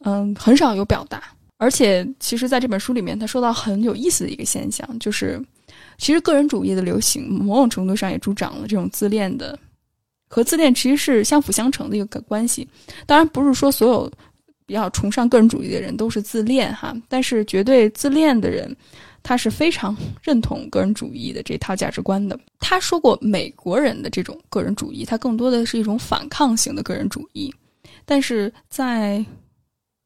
[0.04, 1.22] 嗯，很少有表达。
[1.58, 5.42] 而且，其实在这本书里面，他说到很有意思的一个现象，就是
[5.98, 9.58] 其实个人主义的流行，某种程度上也助长了这种自恋的，
[10.28, 12.68] 和自恋其实是相辅相成的一个关系。
[13.04, 14.12] 当然，不是说所有
[14.64, 18.76] 比较崇尚个人主义的人都是自恋哈，但是绝对自恋的人。
[19.28, 22.38] 他是非常认同个人主义的这套价值观的。
[22.60, 27.52] 他说过，美国人的这种个人主义，它更多的是一种反抗型的个人主义。
[28.04, 29.24] 但是在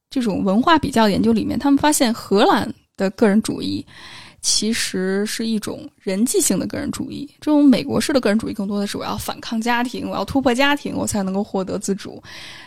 [0.09, 3.85] 这种文化比较研究里面，他们发现荷兰的个人主义
[4.41, 7.29] 其实是一种人际性的个人主义。
[7.43, 12.23] 这种美国式的个人主义更多的是我要反抗家庭，我要突破家庭，我才能够获得自主。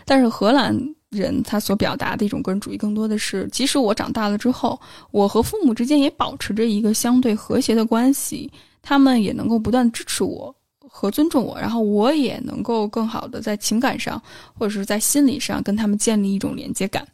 [0.05, 0.77] 但是荷兰。
[1.13, 4.79] 人他所表达的一种个人主义，更多的是，即使我长大了之后，
[5.11, 8.51] 我和父母之间也保持着一个相对和谐的关系，
[8.81, 14.21] 他们也能够不断支持我和尊重我，然后我也能够更好的在情感上
[14.53, 17.07] 或者是在心理上跟他们建立一种连接感。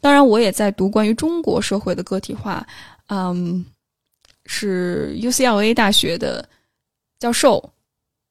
[0.00, 2.66] 当然，我也在读关于中国社会的个体化，
[3.08, 3.64] 嗯，
[4.46, 6.48] 是 UCLA 大学的
[7.18, 7.62] 教授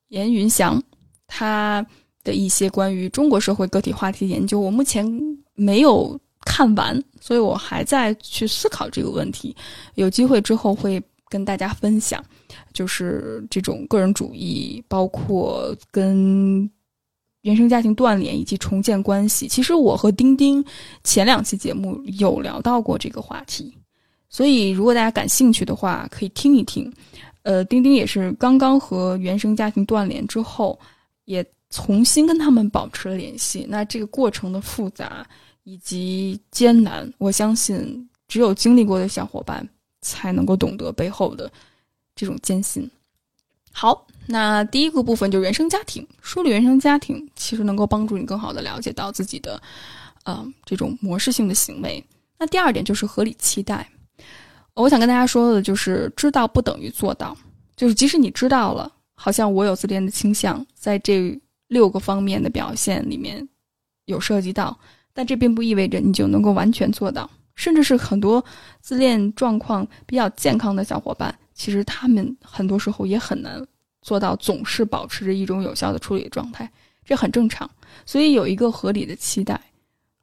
[0.10, 0.82] 严云祥，
[1.28, 1.86] 他。
[2.24, 5.06] 的一些关于中国社会个体话题研究，我目前
[5.56, 9.56] 没有看完，所以我还在去思考这个问题。
[9.96, 12.24] 有机会之后会跟大家分享，
[12.74, 16.70] 就是这种个人主义，包括跟
[17.42, 19.48] 原生家庭断联以及重建关系。
[19.48, 20.64] 其实我和丁丁
[21.04, 23.74] 前两期节目有聊到过这个话题，
[24.30, 26.92] 所以如果大家感兴趣的话，可以听一听。
[27.42, 30.80] 呃，丁丁也是刚刚和原生家庭断联之后，
[31.26, 33.66] 也重新跟他们保持了联系。
[33.68, 35.26] 那这个过程的复杂
[35.64, 39.68] 以及艰难，我相信只有经历过的小伙伴
[40.02, 41.52] 才能够懂得背后的
[42.16, 42.88] 这种艰辛。
[43.72, 49.60] 好，那第一个部分就是原生家庭，梳理原生家庭，其实能够帮助你更好的了解到自己的，
[50.26, 52.04] 呃，这种模式性的行为。
[52.38, 53.90] 那第二点就是合理期待。
[54.76, 57.36] 我想跟大家说的就是，知道不等于做到。
[57.76, 61.40] 就是即使你知道了，好像我有自恋的倾向，在这
[61.74, 63.46] 六个方面的表现里面
[64.06, 64.80] 有涉及到，
[65.14, 67.30] 但这并不意味着你就能够完全做到。
[67.56, 68.44] 甚至是很多
[68.82, 73.64] 自恋状况比较健康的小伙伴，其实他们很多时候也很难
[74.02, 76.68] 做到总是保持着一种有效的处理状态，
[77.06, 77.70] 这很正常。
[78.08, 79.62] 所以有一个合理的期待，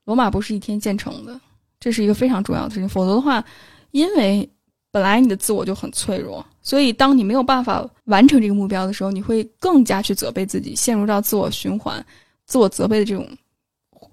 [0.07, 1.41] 罗马不是一天建成的，
[1.79, 2.89] 这是一个非常重要的事情。
[2.89, 3.45] 否则的话，
[3.93, 4.51] 因为
[4.91, 12.05] 本来你的自我就很脆弱，所以当你没有办法完成这个目标的时候，你会更加去责备自己，陷入到自我循环、
[12.47, 13.29] 自我责备的这种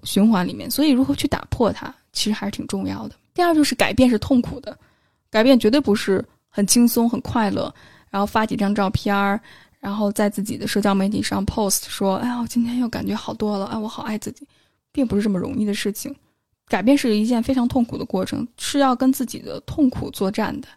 [0.04, 0.70] 循环里面。
[0.70, 3.14] 所以，如何去打破它，其实还是挺重要的。
[3.34, 4.76] 第二，就是改变是痛苦的，
[5.30, 7.72] 改变绝对不是很轻松、很快乐。
[8.10, 9.38] 然后发几张照片儿，
[9.80, 14.46] 然后在自己的社交媒体上 post 说：“哎呀，我今天又感觉好多了，哎，我好爱自己。”
[14.90, 16.14] 并不是这么容易的事情。
[16.68, 20.68] 改变是一件非常痛苦的过程，是要跟自己的痛苦作战的，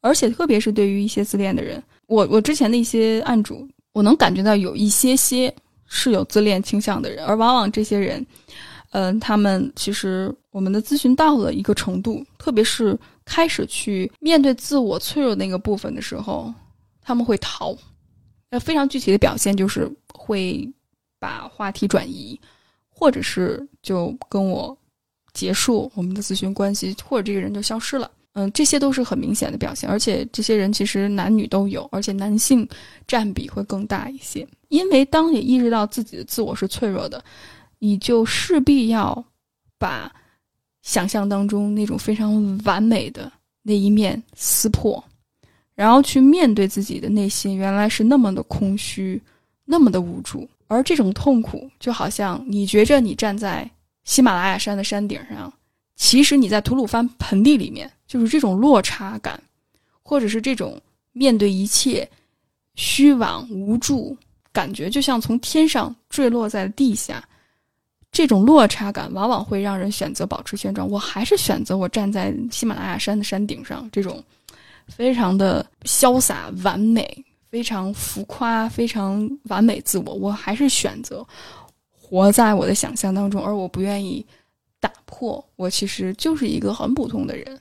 [0.00, 5.52] 而且特别是对于一些自恋的人，我我之前的一些案主，我能感觉到有一些些
[5.86, 8.24] 是有自恋倾向的人，而往往这些人，
[8.92, 16.54] 嗯，他们其实我们的咨询到了一个程度，特别是开始去面对自我脆弱那个部分的时候，
[17.02, 17.76] 他们会逃，
[18.48, 20.66] 那非常具体的表现就是会
[21.18, 22.38] 把话题转移，
[22.88, 24.76] 或者是就跟我。
[25.34, 28.10] 结束我们的咨询关系，或者这个人就消失了。
[28.34, 32.66] 嗯，这些都是很明显的表现，而且这些人其实男女都有，而且男性
[33.06, 34.46] 占比会更大一些。
[34.68, 37.22] 因为当你意识到自己的自我是脆弱的，
[37.78, 39.22] 你就势必要
[39.78, 40.10] 把
[40.80, 43.30] 想象当中那种非常完美的
[43.62, 45.02] 那一面撕破，
[45.74, 49.20] 然后去面对自己的内心，原来是那么的空虚，
[49.66, 50.48] 那么的无助。
[50.68, 53.70] 而这种痛苦，就好像你觉着你站在。
[54.04, 55.52] 喜马拉雅山的山顶上，
[55.96, 59.40] 其实你在吐鲁番盆地里面，就是这种落差感，
[60.02, 60.80] 或者是这种
[61.12, 62.08] 面对一切
[62.74, 64.16] 虚妄无助
[64.52, 67.22] 感觉，就像从天上坠落在地下，
[68.10, 70.88] 这种落差感往往会让人选择保持现状。
[70.88, 74.22] 我还是选择我站在喜马拉雅山的山顶上，这种
[74.88, 81.24] 非常的潇洒、完美、非常浮夸、非常完美自我，我还是选择。
[82.12, 84.24] 活在我的想象当中，而我不愿意
[84.78, 85.42] 打破。
[85.56, 87.58] 我其实就是一个很普通的人，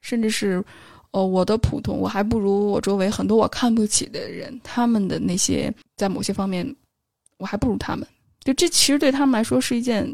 [0.00, 0.64] 甚至是，
[1.10, 4.60] 呃，我的普通，我还不如我周围很多我看不起的人。
[4.62, 6.64] 他们的那些在某些方面，
[7.38, 8.06] 我还不如他们。
[8.44, 10.08] 就这其实对他们来说是一件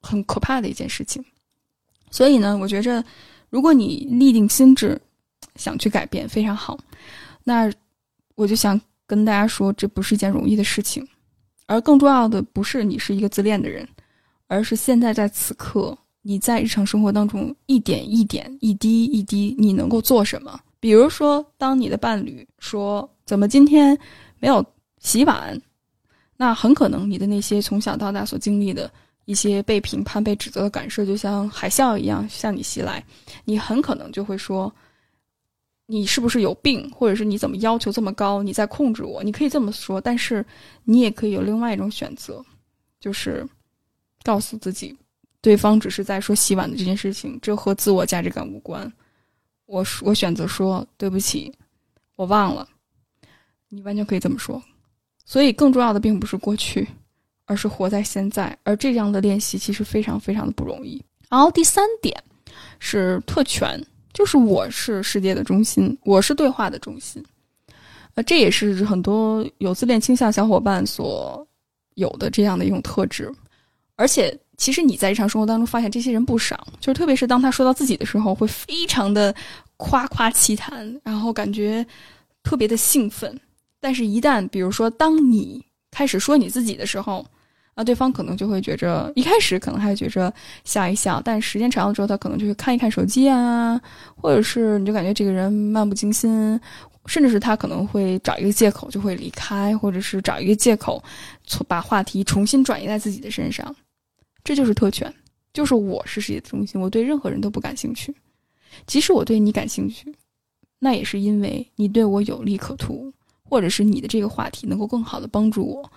[0.00, 1.22] 很可怕的一件事情。
[2.10, 3.04] 所以呢，我觉着，
[3.50, 4.98] 如果你立定心智
[5.56, 6.78] 想去改变，非常好。
[7.42, 7.70] 那
[8.34, 11.06] 我就想跟大家说，这不是一件容易的事情。
[11.66, 13.88] 而更重要的不是你是一个自恋的人，
[14.46, 20.58] 而是现在在此刻你在日常生活当中一点一点、一滴一滴，你能够做什么？
[20.80, 23.98] 比如说，当你的伴侣说“怎么今天
[24.38, 24.64] 没有
[24.98, 25.58] 洗碗”，
[26.36, 28.90] 那很可能你的那些从小到大所经历的
[29.24, 33.02] 一些被评判、被指责的感受，就像海啸一样向你袭来，
[33.44, 34.72] 你很可能就会说。
[35.86, 38.42] 你是不是有病，或者是你怎么要求这么高？
[38.42, 39.22] 你在控制我？
[39.22, 40.44] 你可以这么说，但是
[40.84, 42.42] 你也可以有另外一种选择，
[42.98, 43.46] 就是
[44.22, 44.96] 告诉自己，
[45.42, 48.90] 对方只是在说洗碗的这件事情，这和自我价值感无关。
[49.66, 51.52] 我我选择说对不起，
[52.16, 52.66] 我忘了。
[53.68, 54.62] 你完全可以这么说。
[55.26, 56.88] 所以更重要的并不是过去，
[57.44, 58.56] 而是活在现在。
[58.62, 61.02] 而这样的练习其实非常非常的不容易。
[61.28, 62.14] 然后第三点
[62.78, 63.78] 是特权。
[64.14, 67.22] 就是我是世界的中心，我是对话的中心，
[68.14, 71.46] 呃，这也是很多有自恋倾向小伙伴所
[71.96, 73.30] 有的这样的一种特质。
[73.96, 79.34] 而且，其实你在日常生活当中发现这些人不少，就是特别是当他说到自己的时候，会非常的
[79.76, 81.84] 夸夸其谈，然后感觉
[82.42, 83.38] 特别的兴奋。
[83.80, 87.26] 但是，一旦比如说当你开始说你自己的时候，
[87.74, 90.32] 啊，对方可能就会觉着，一开始可能还觉着
[90.64, 93.80] 笑一笑，但时间长了之后，他可能就会看一看手机啊，
[94.14, 96.60] 或者是你就感觉这个人漫不经心，
[97.06, 101.02] 甚至是他可能会找一个借口就会离开，或者是找一个借口，
[101.44, 103.74] 从把话题重新转移在自己的身上。
[104.44, 105.12] 这就是特权，
[105.52, 108.14] 就是我是世界的中心，我对任何人都不感兴趣。
[108.86, 110.14] 即使我对你感兴趣，
[110.78, 113.12] 那也是因为你对我有利可图，
[113.42, 115.90] 或者是你的这个话题能够更好的帮助我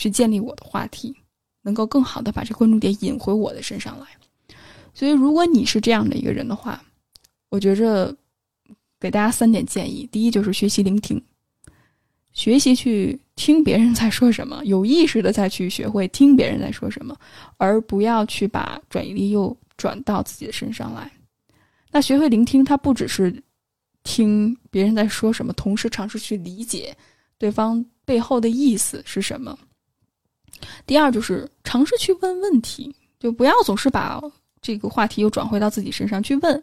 [0.00, 1.14] 去建立我的话题，
[1.60, 4.06] 能够更好的把这关注点引回我的身上来。
[4.94, 6.82] 所以，如果你是这样的一个人的话，
[7.50, 8.16] 我觉着
[8.98, 11.22] 给大家三点建议：第一，就是学习聆听，
[12.32, 17.14] 学习去听别人在说什么，有意识的再去学会听别人在说什么，
[17.58, 21.12] 而不要去把转移力又转到自己的身上来。
[21.90, 23.42] 那学会聆听，它不只是
[24.02, 26.96] 听别人在说什么，同时尝试去理解
[27.36, 29.58] 对方背后的意思是什么。
[30.86, 34.20] 第二，就是尝试去问问题，就不要总是把
[34.60, 36.62] 这个话题又转回到自己身上去问。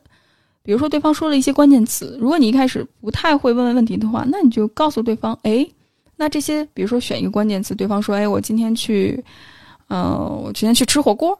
[0.63, 5.65] 比如说，对方说了一些关键词，如果你一开始不太会问问题的话，那你就告诉对方：哎，
[6.17, 9.23] 那这些，比如说选一个关键词，对方说：哎，我今天去，
[9.87, 11.39] 呃，我今天去吃火锅。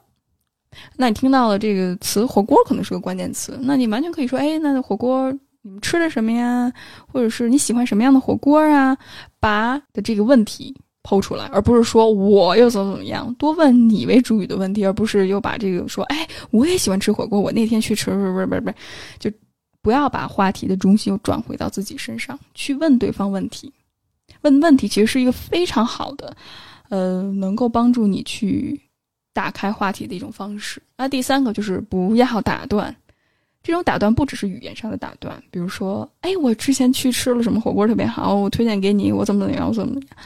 [0.96, 5.30] 那你听到了这个词“火锅”可能是个关键词，那你完全可以说：“哎，那火锅
[5.62, 6.72] 你们吃的什么呀？
[7.12, 8.98] 或者是你喜欢什么样的火锅啊？”
[9.42, 10.76] 把的这个问题
[11.08, 18.76] 抛出来，而不是说我又怎么怎么样，多问你为主语的问题，而不是又把这个说：“哎，我也喜欢吃火锅，我那天去吃，不是不是不是，
[19.18, 19.32] 就
[19.82, 23.72] 不要把话题的中心又转回到自己身上去问对方问题。
[24.42, 26.36] 问问题其实是一个非常好的，
[26.90, 28.78] 呃，能够帮助你去。
[29.34, 30.82] 打开话题的一种方式。
[30.98, 32.96] 那第三个就是不要打断，
[33.62, 40.18] 这种打断不只是语言上的打断，比如说，哎，我之前去吃了什么火锅特别好，我推荐给你，我怎么怎么样，我怎么怎么样。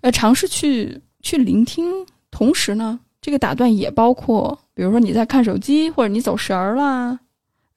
[0.00, 1.90] 呃，尝试去去聆听，
[2.30, 7.18] 同时呢，这个打断也包括，比如说你在看手机，或者你走神儿啦，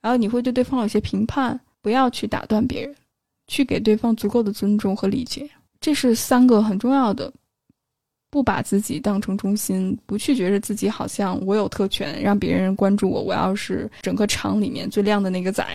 [0.01, 2.95] 然后你会对对方有些评判，不要去打断别人，
[3.47, 5.49] 去给对方足够的尊重和理解，
[5.79, 7.31] 这是三个很重要的。
[8.31, 13.23] 不把自己当成中心，不去觉得自己好像我有特权，让别人关注我。
[13.23, 15.65] 我要是整个场里面最亮的那个仔，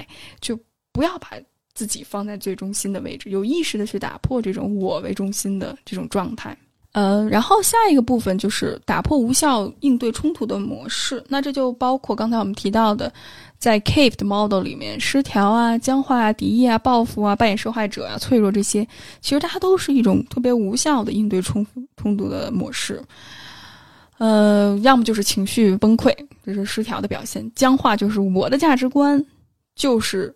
[0.40, 0.56] 就
[0.92, 1.32] 不要把
[1.74, 6.56] 自己放在最中心的位置，有意识的去打破这种我为中心的这种状态。
[6.92, 11.20] 呃，然后下一个部分就是打破无效应对冲突的模式。
[11.28, 13.12] 那这就包括刚才我们提到的，
[13.58, 18.86] 在 Cape 的 model 里面，失调啊、僵化啊、敌意啊、报复啊、扮演受害者啊、脆弱这些，
[19.20, 21.66] 其实它都是一种特别无效的应对冲
[21.96, 23.02] 冲突的模式。
[24.18, 26.14] 呃，要么就是情绪崩溃，
[26.44, 29.20] 这是失调的表现；僵化就是我的价值观
[29.74, 30.32] 就是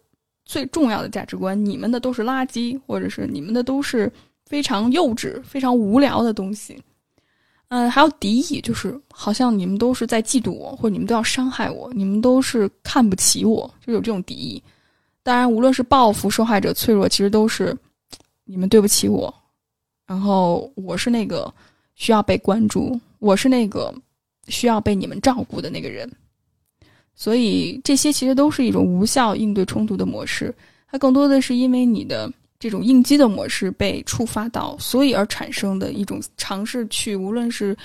[0.48, 4.10] 最重要的价值观，你们的都是垃圾，或者是你们的都是。
[4.48, 6.82] 非常幼稚、非常无聊的东西，
[7.68, 14.62] 嗯，还有敌意，就是好像你们都是在嫉妒我，或者你们都要伤害我，你们都是看不起我，就有这种敌意。
[15.22, 17.76] 当然，无论是报复、受害者、脆弱，其实都是
[18.44, 19.34] 你们对不起我，
[20.06, 21.52] 然后我是那个
[21.94, 23.94] 需要被关注，我是那个
[24.46, 26.10] 需要被你们照顾的那个人。
[27.18, 30.54] 所以，这些其实都是一种无效应对冲突的模式，
[30.90, 32.32] 它更多的是因为你的。
[32.60, 37.76] 这种应激的模式被触发到，所以而产生的一种尝试去，无论是，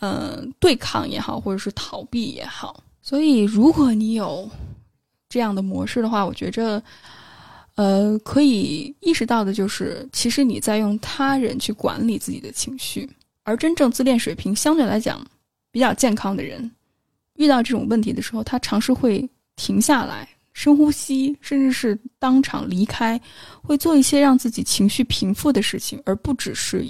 [0.00, 2.84] 嗯，对抗也好，或者是逃避也好。
[3.00, 4.46] 所以，如果你有
[5.30, 6.82] 这样的模式的话，我觉着，
[7.76, 13.08] 呃，可以意识到的就是，其实你在用他人去管理自己的情绪，
[13.42, 15.26] 而真正自恋水平相对来讲
[15.70, 16.70] 比较健康的人，
[17.36, 20.28] 遇到这种问题的时候，他尝试会停下来。
[20.52, 23.20] 深呼吸，甚至是当场离开，
[23.60, 26.86] 会做一些让自己情绪平复的事情，而不只是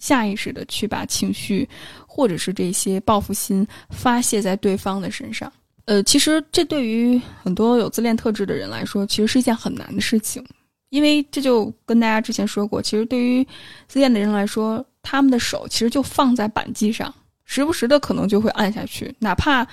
[0.00, 1.68] 下意识的去把情绪
[2.08, 5.50] 或者是这些报复心发泄在对方的身上。
[5.84, 10.44] 呃，其实这对于很多有自恋特质的人来说，其实是一件很难的事情，
[10.90, 13.46] 因为这就跟大家之前说过，其实对于
[13.86, 17.14] 自恋的人来说，他们的手其实就放在扳机上，
[17.44, 19.66] 时不时的可能就会按下去，哪怕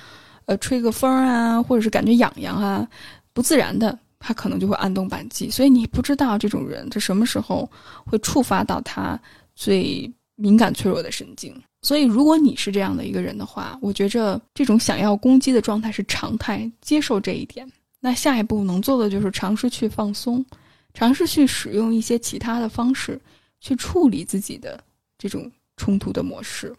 [0.46, 2.88] 呃吹个风啊，或者是感觉痒痒啊。
[3.34, 7.70] 不自然的，他可能就会按动扳机，所以你不知道这种人他什么时候
[8.06, 9.18] 会触发到他
[9.56, 11.56] 最敏感脆弱的神经。
[11.82, 17.68] 所以，如果你是这样的一个人的话，我觉着这种想要攻击的状态是常态，接受这一点。
[18.00, 20.46] 那下一步能做的就是尝试去放松，
[20.94, 23.20] 尝试去使用一些其他的方式
[23.60, 24.80] 去处理自己的
[25.18, 26.76] 这种冲突的模式。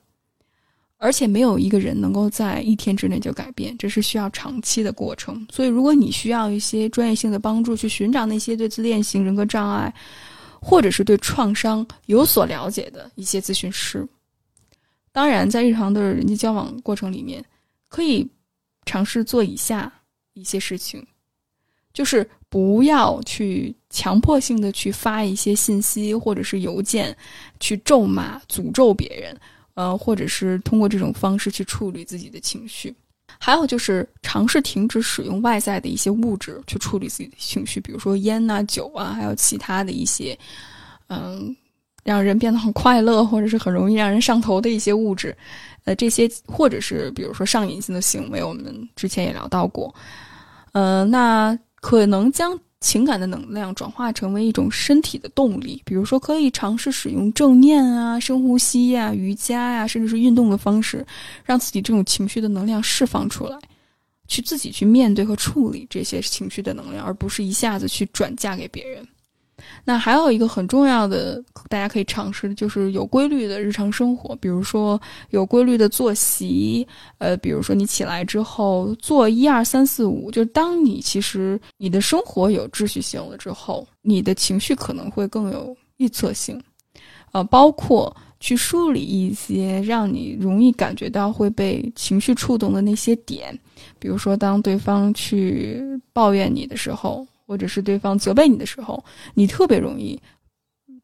[1.02, 5.44] 而且没有一个人能够在一天之内就改变，这是需要长期的过程。
[5.50, 9.92] 所以，如果你需要一些专业性的帮助，去寻找那些对自恋型人格障碍，
[10.60, 14.06] 或者是对创伤有所了解的一些咨询师，
[15.10, 17.44] 当然，在日常的人际交往过程里面，
[17.88, 18.24] 可以
[18.86, 19.92] 尝试做以下
[20.34, 21.04] 一些事情，
[21.92, 27.16] 就是不要去强迫性的去发一些信息或者是邮件，
[27.58, 29.36] 去咒骂、诅咒别人。
[29.74, 32.94] 呃，或者是通过这种方式去处理自己的情绪。
[33.38, 40.38] 还有就是尝试停止使用外在的一些物质去处理自己的情绪，比如说烟呐、酒啊，还有其他的一些，
[41.08, 41.56] 嗯，
[42.04, 45.34] 让人变得很快乐或者是很容易让人上头的一些物质，
[45.84, 49.94] 呃，这些或者是比如说上瘾性的行为，我们之前也聊到过，
[50.72, 52.58] 呃，那可能将。
[52.82, 61.06] 情感的能量转化成为一种身体的动力，比如说可以尝试使用正念啊、深呼吸呀、瑜伽呀，甚至是运动的方式，
[61.44, 63.56] 让自己这种情绪的能量释放出来，
[64.26, 69.06] 去自己去面对和处理这些情绪的能量，而不是一下子去转嫁给别人。
[69.84, 75.00] 那还有一个很重要的，大家可以尝试的就是有规律的日常生活，比如说
[75.30, 76.86] 有规律的作息，
[77.18, 86.60] 呃，比如说你起来之后做一二三四五，就是当你其实你的生活有秩序性了之后，你的情绪可能会更有预测性，
[87.32, 93.56] 呃，包括去梳理一些让你容易感觉到会被情绪触动的那些点，
[94.00, 95.80] 比如说当对方去
[96.12, 97.24] 抱怨你的时候。
[97.52, 100.18] 或者是对方责备你的时候，你特别容易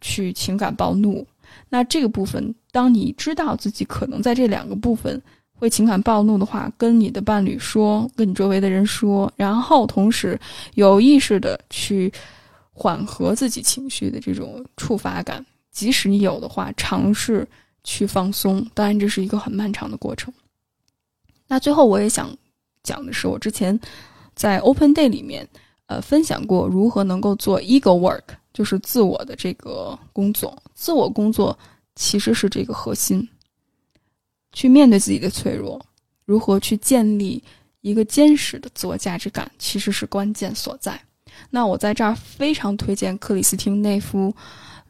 [0.00, 1.26] 去情感暴怒。
[1.68, 5.20] 那这个部分，当你知道自己可能在这两个部分
[5.52, 10.40] 会情感暴怒的话，跟你的伴侣说，跟你周围的人说，然后同时
[10.72, 12.10] 有意识的去
[12.72, 17.46] 缓和自己情绪的这种触发感，即使你有的话，尝试
[17.84, 18.66] 去放松。
[18.72, 20.32] 当然，这是一个很漫长的过程。
[21.46, 22.34] 那最后，我也想
[22.82, 23.78] 讲的是，我之前
[24.34, 25.46] 在 Open Day 里面。
[25.88, 28.22] 呃，分享过如何能够做 ego work，
[28.52, 30.54] 就是自我的这个工作。
[30.74, 31.58] 自我工作
[31.94, 33.26] 其实是这个核心，
[34.52, 35.80] 去面对自己的脆弱，
[36.26, 37.42] 如何去建立
[37.80, 41.00] 一个坚实的自我价值感，其实是关键所在。
[41.48, 44.30] 那我在这儿非常推荐克里斯汀内夫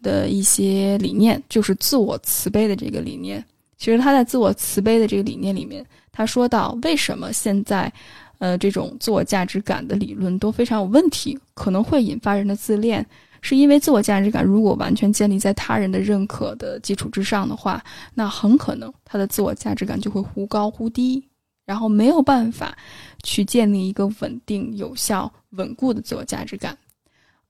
[0.03, 3.45] 的一些理念，就是自我慈悲的这个理念。
[3.77, 7.93] 其实他在自我慈悲的这个理念里面，他说到为什么现在。
[8.39, 13.05] 呃，这种自我价值感的理论都非常有问题，可能会引发人的自恋，
[13.41, 17.83] 是因为自我价值感如果完全建立在他人的认可的基础之上的话，
[18.15, 21.23] 那很可能他的自我价值感就会忽高忽低，
[21.67, 22.77] 然后没有办法
[23.23, 26.77] 去建立一个稳定、有效、稳固的自我价值感。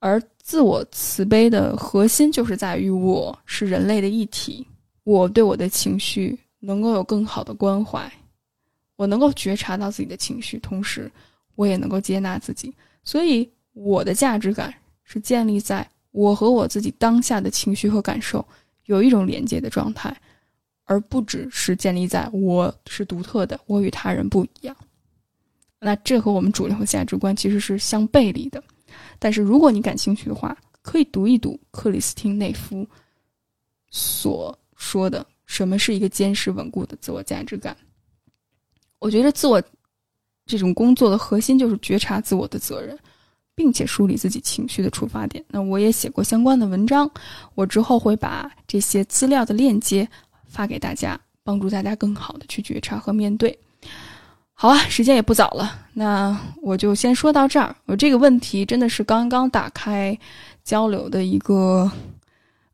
[0.00, 4.66] 而自我慈悲的核心就是在于我是人类的一体，
[5.04, 8.10] 我对我的情绪能够有更好的关怀。
[8.98, 11.08] 我能够觉察到自己的情绪，同时
[11.54, 12.74] 我也能够接纳自己，
[13.04, 14.74] 所以我的价值感
[15.04, 18.44] 是建立在我和我自己当下的情绪和感受
[18.86, 20.14] 有一种连接的状态，
[20.82, 24.76] 而不只是建立在我是独特的，我与他人不一样。
[25.78, 28.60] 那这和我们主流的价值观其实是相背离的。
[29.20, 32.84] 但是如果你感兴趣的话，可以读一读克里斯汀内夫
[33.90, 37.76] 所说的什么是一个坚实稳固的自我价值感。
[38.98, 39.62] 我觉得自我
[40.46, 42.98] 这种工作的核心就是觉察自我的责任，
[43.54, 45.44] 并且梳理自己情绪的出发点。
[45.48, 47.10] 那我也写过相关的文章，
[47.54, 50.08] 我之后会把这些资料的链接
[50.46, 53.56] 发给大家，帮助大家更好的去觉察和面对。
[54.52, 57.76] 好啊，时间也不早了，那我就先说到这儿。
[57.84, 60.18] 我这个问题真的是刚刚打开
[60.64, 61.88] 交流的一个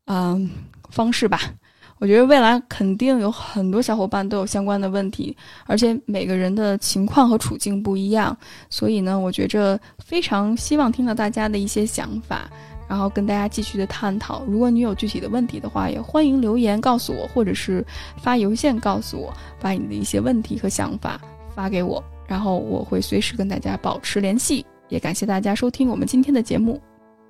[0.05, 0.49] 嗯
[0.89, 1.53] 方式吧。
[1.97, 5.35] 我觉得未来肯定有很多小伙伴都有相关的问题，
[5.65, 8.37] 而且每个人的情况和处境不一样，
[8.69, 12.49] 所以呢，我觉着非常希望听到大家的一些想法，
[12.87, 14.43] 然后跟大家继续的探讨。
[14.45, 17.83] 如果你有具体的问题的话，也欢迎留言告诉我，或者是
[18.17, 21.19] 发邮件告诉我，把你的一些问题和想法
[21.55, 24.65] 发给我，然后我会随时跟大家保持联系。
[24.89, 26.79] 也感谢大家收听我们今天的节目，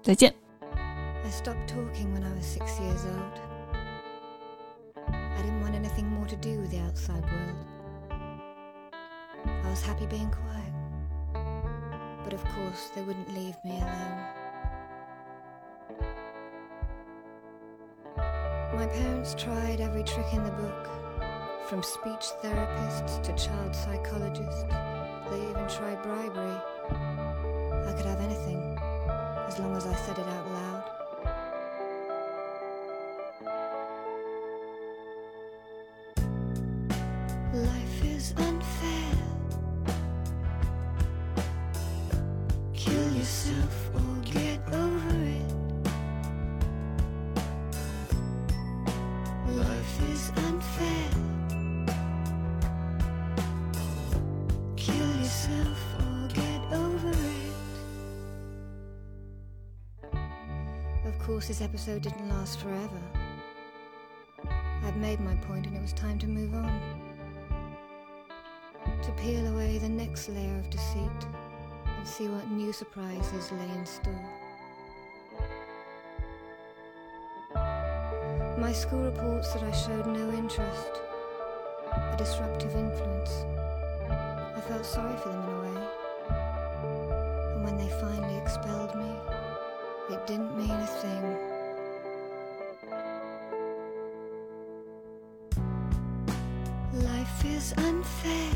[0.02, 0.34] 再见。
[1.44, 1.85] do
[9.76, 10.74] was happy being quiet,
[12.24, 14.22] but of course they wouldn't leave me alone.
[18.74, 20.88] My parents tried every trick in the book,
[21.68, 24.64] from speech therapists to child psychologists.
[25.30, 26.58] They even tried bribery.
[27.90, 28.78] I could have anything,
[29.46, 30.84] as long as I said it out loud.
[37.54, 38.65] Life is unfair.
[61.46, 63.02] Course, this episode didn't last forever.
[64.84, 66.82] I'd made my point and it was time to move on
[69.04, 71.26] to peel away the next layer of deceit
[71.86, 74.30] and see what new surprises lay in store.
[78.58, 80.94] My school reports that I showed no interest,
[81.92, 83.46] a disruptive influence.
[84.10, 85.88] I felt sorry for them in a way.
[87.54, 89.05] And when they finally expelled me,
[90.10, 91.38] it didn't mean a thing.
[96.94, 98.52] Life is unfair.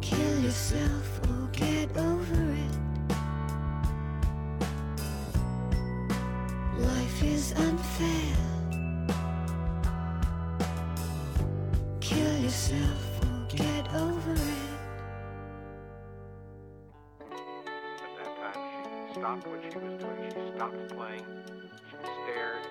[0.00, 2.74] Kill yourself or get over it.
[6.78, 8.36] Life is unfair.
[12.00, 13.07] Kill yourself
[19.28, 20.30] stopped what she was doing.
[20.32, 21.24] She stopped playing.
[21.90, 22.64] She stared.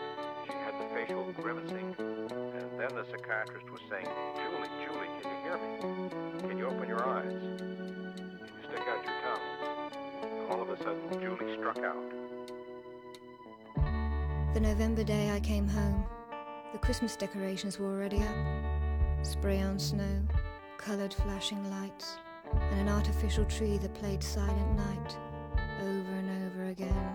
[0.48, 1.96] She had the facial grimacing.
[2.00, 6.50] And then the psychiatrist was saying, Julie, Julie, can you hear me?
[6.50, 7.26] Can you open your eyes?
[7.30, 10.50] Can you stick out your tongue?
[10.50, 12.12] All of a sudden, Julie struck out.
[14.56, 16.06] The November day I came home,
[16.74, 18.36] the Christmas decorations were already up.
[19.22, 20.24] Spray on snow,
[20.80, 22.18] coloured flashing lights,
[22.72, 25.18] and an artificial tree that played Silent Night
[25.82, 26.17] over
[26.78, 27.14] again.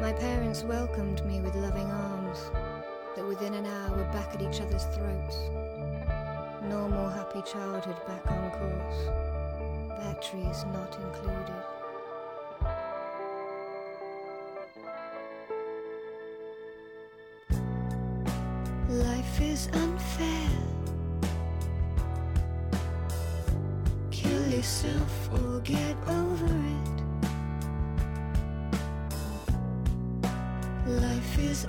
[0.00, 2.50] My parents welcomed me with loving arms
[3.16, 5.36] that within an hour were back at each other's throats.
[6.68, 9.08] Normal happy childhood back on course.
[10.00, 11.62] Batteries not included.
[18.88, 19.68] Life is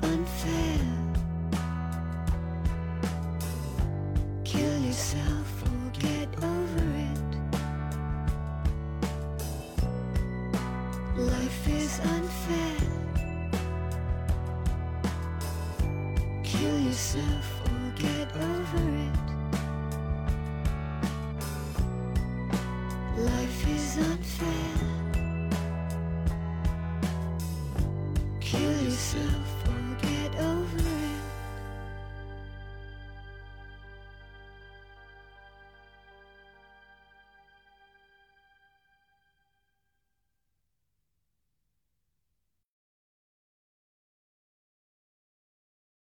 [0.03, 1.04] unfair.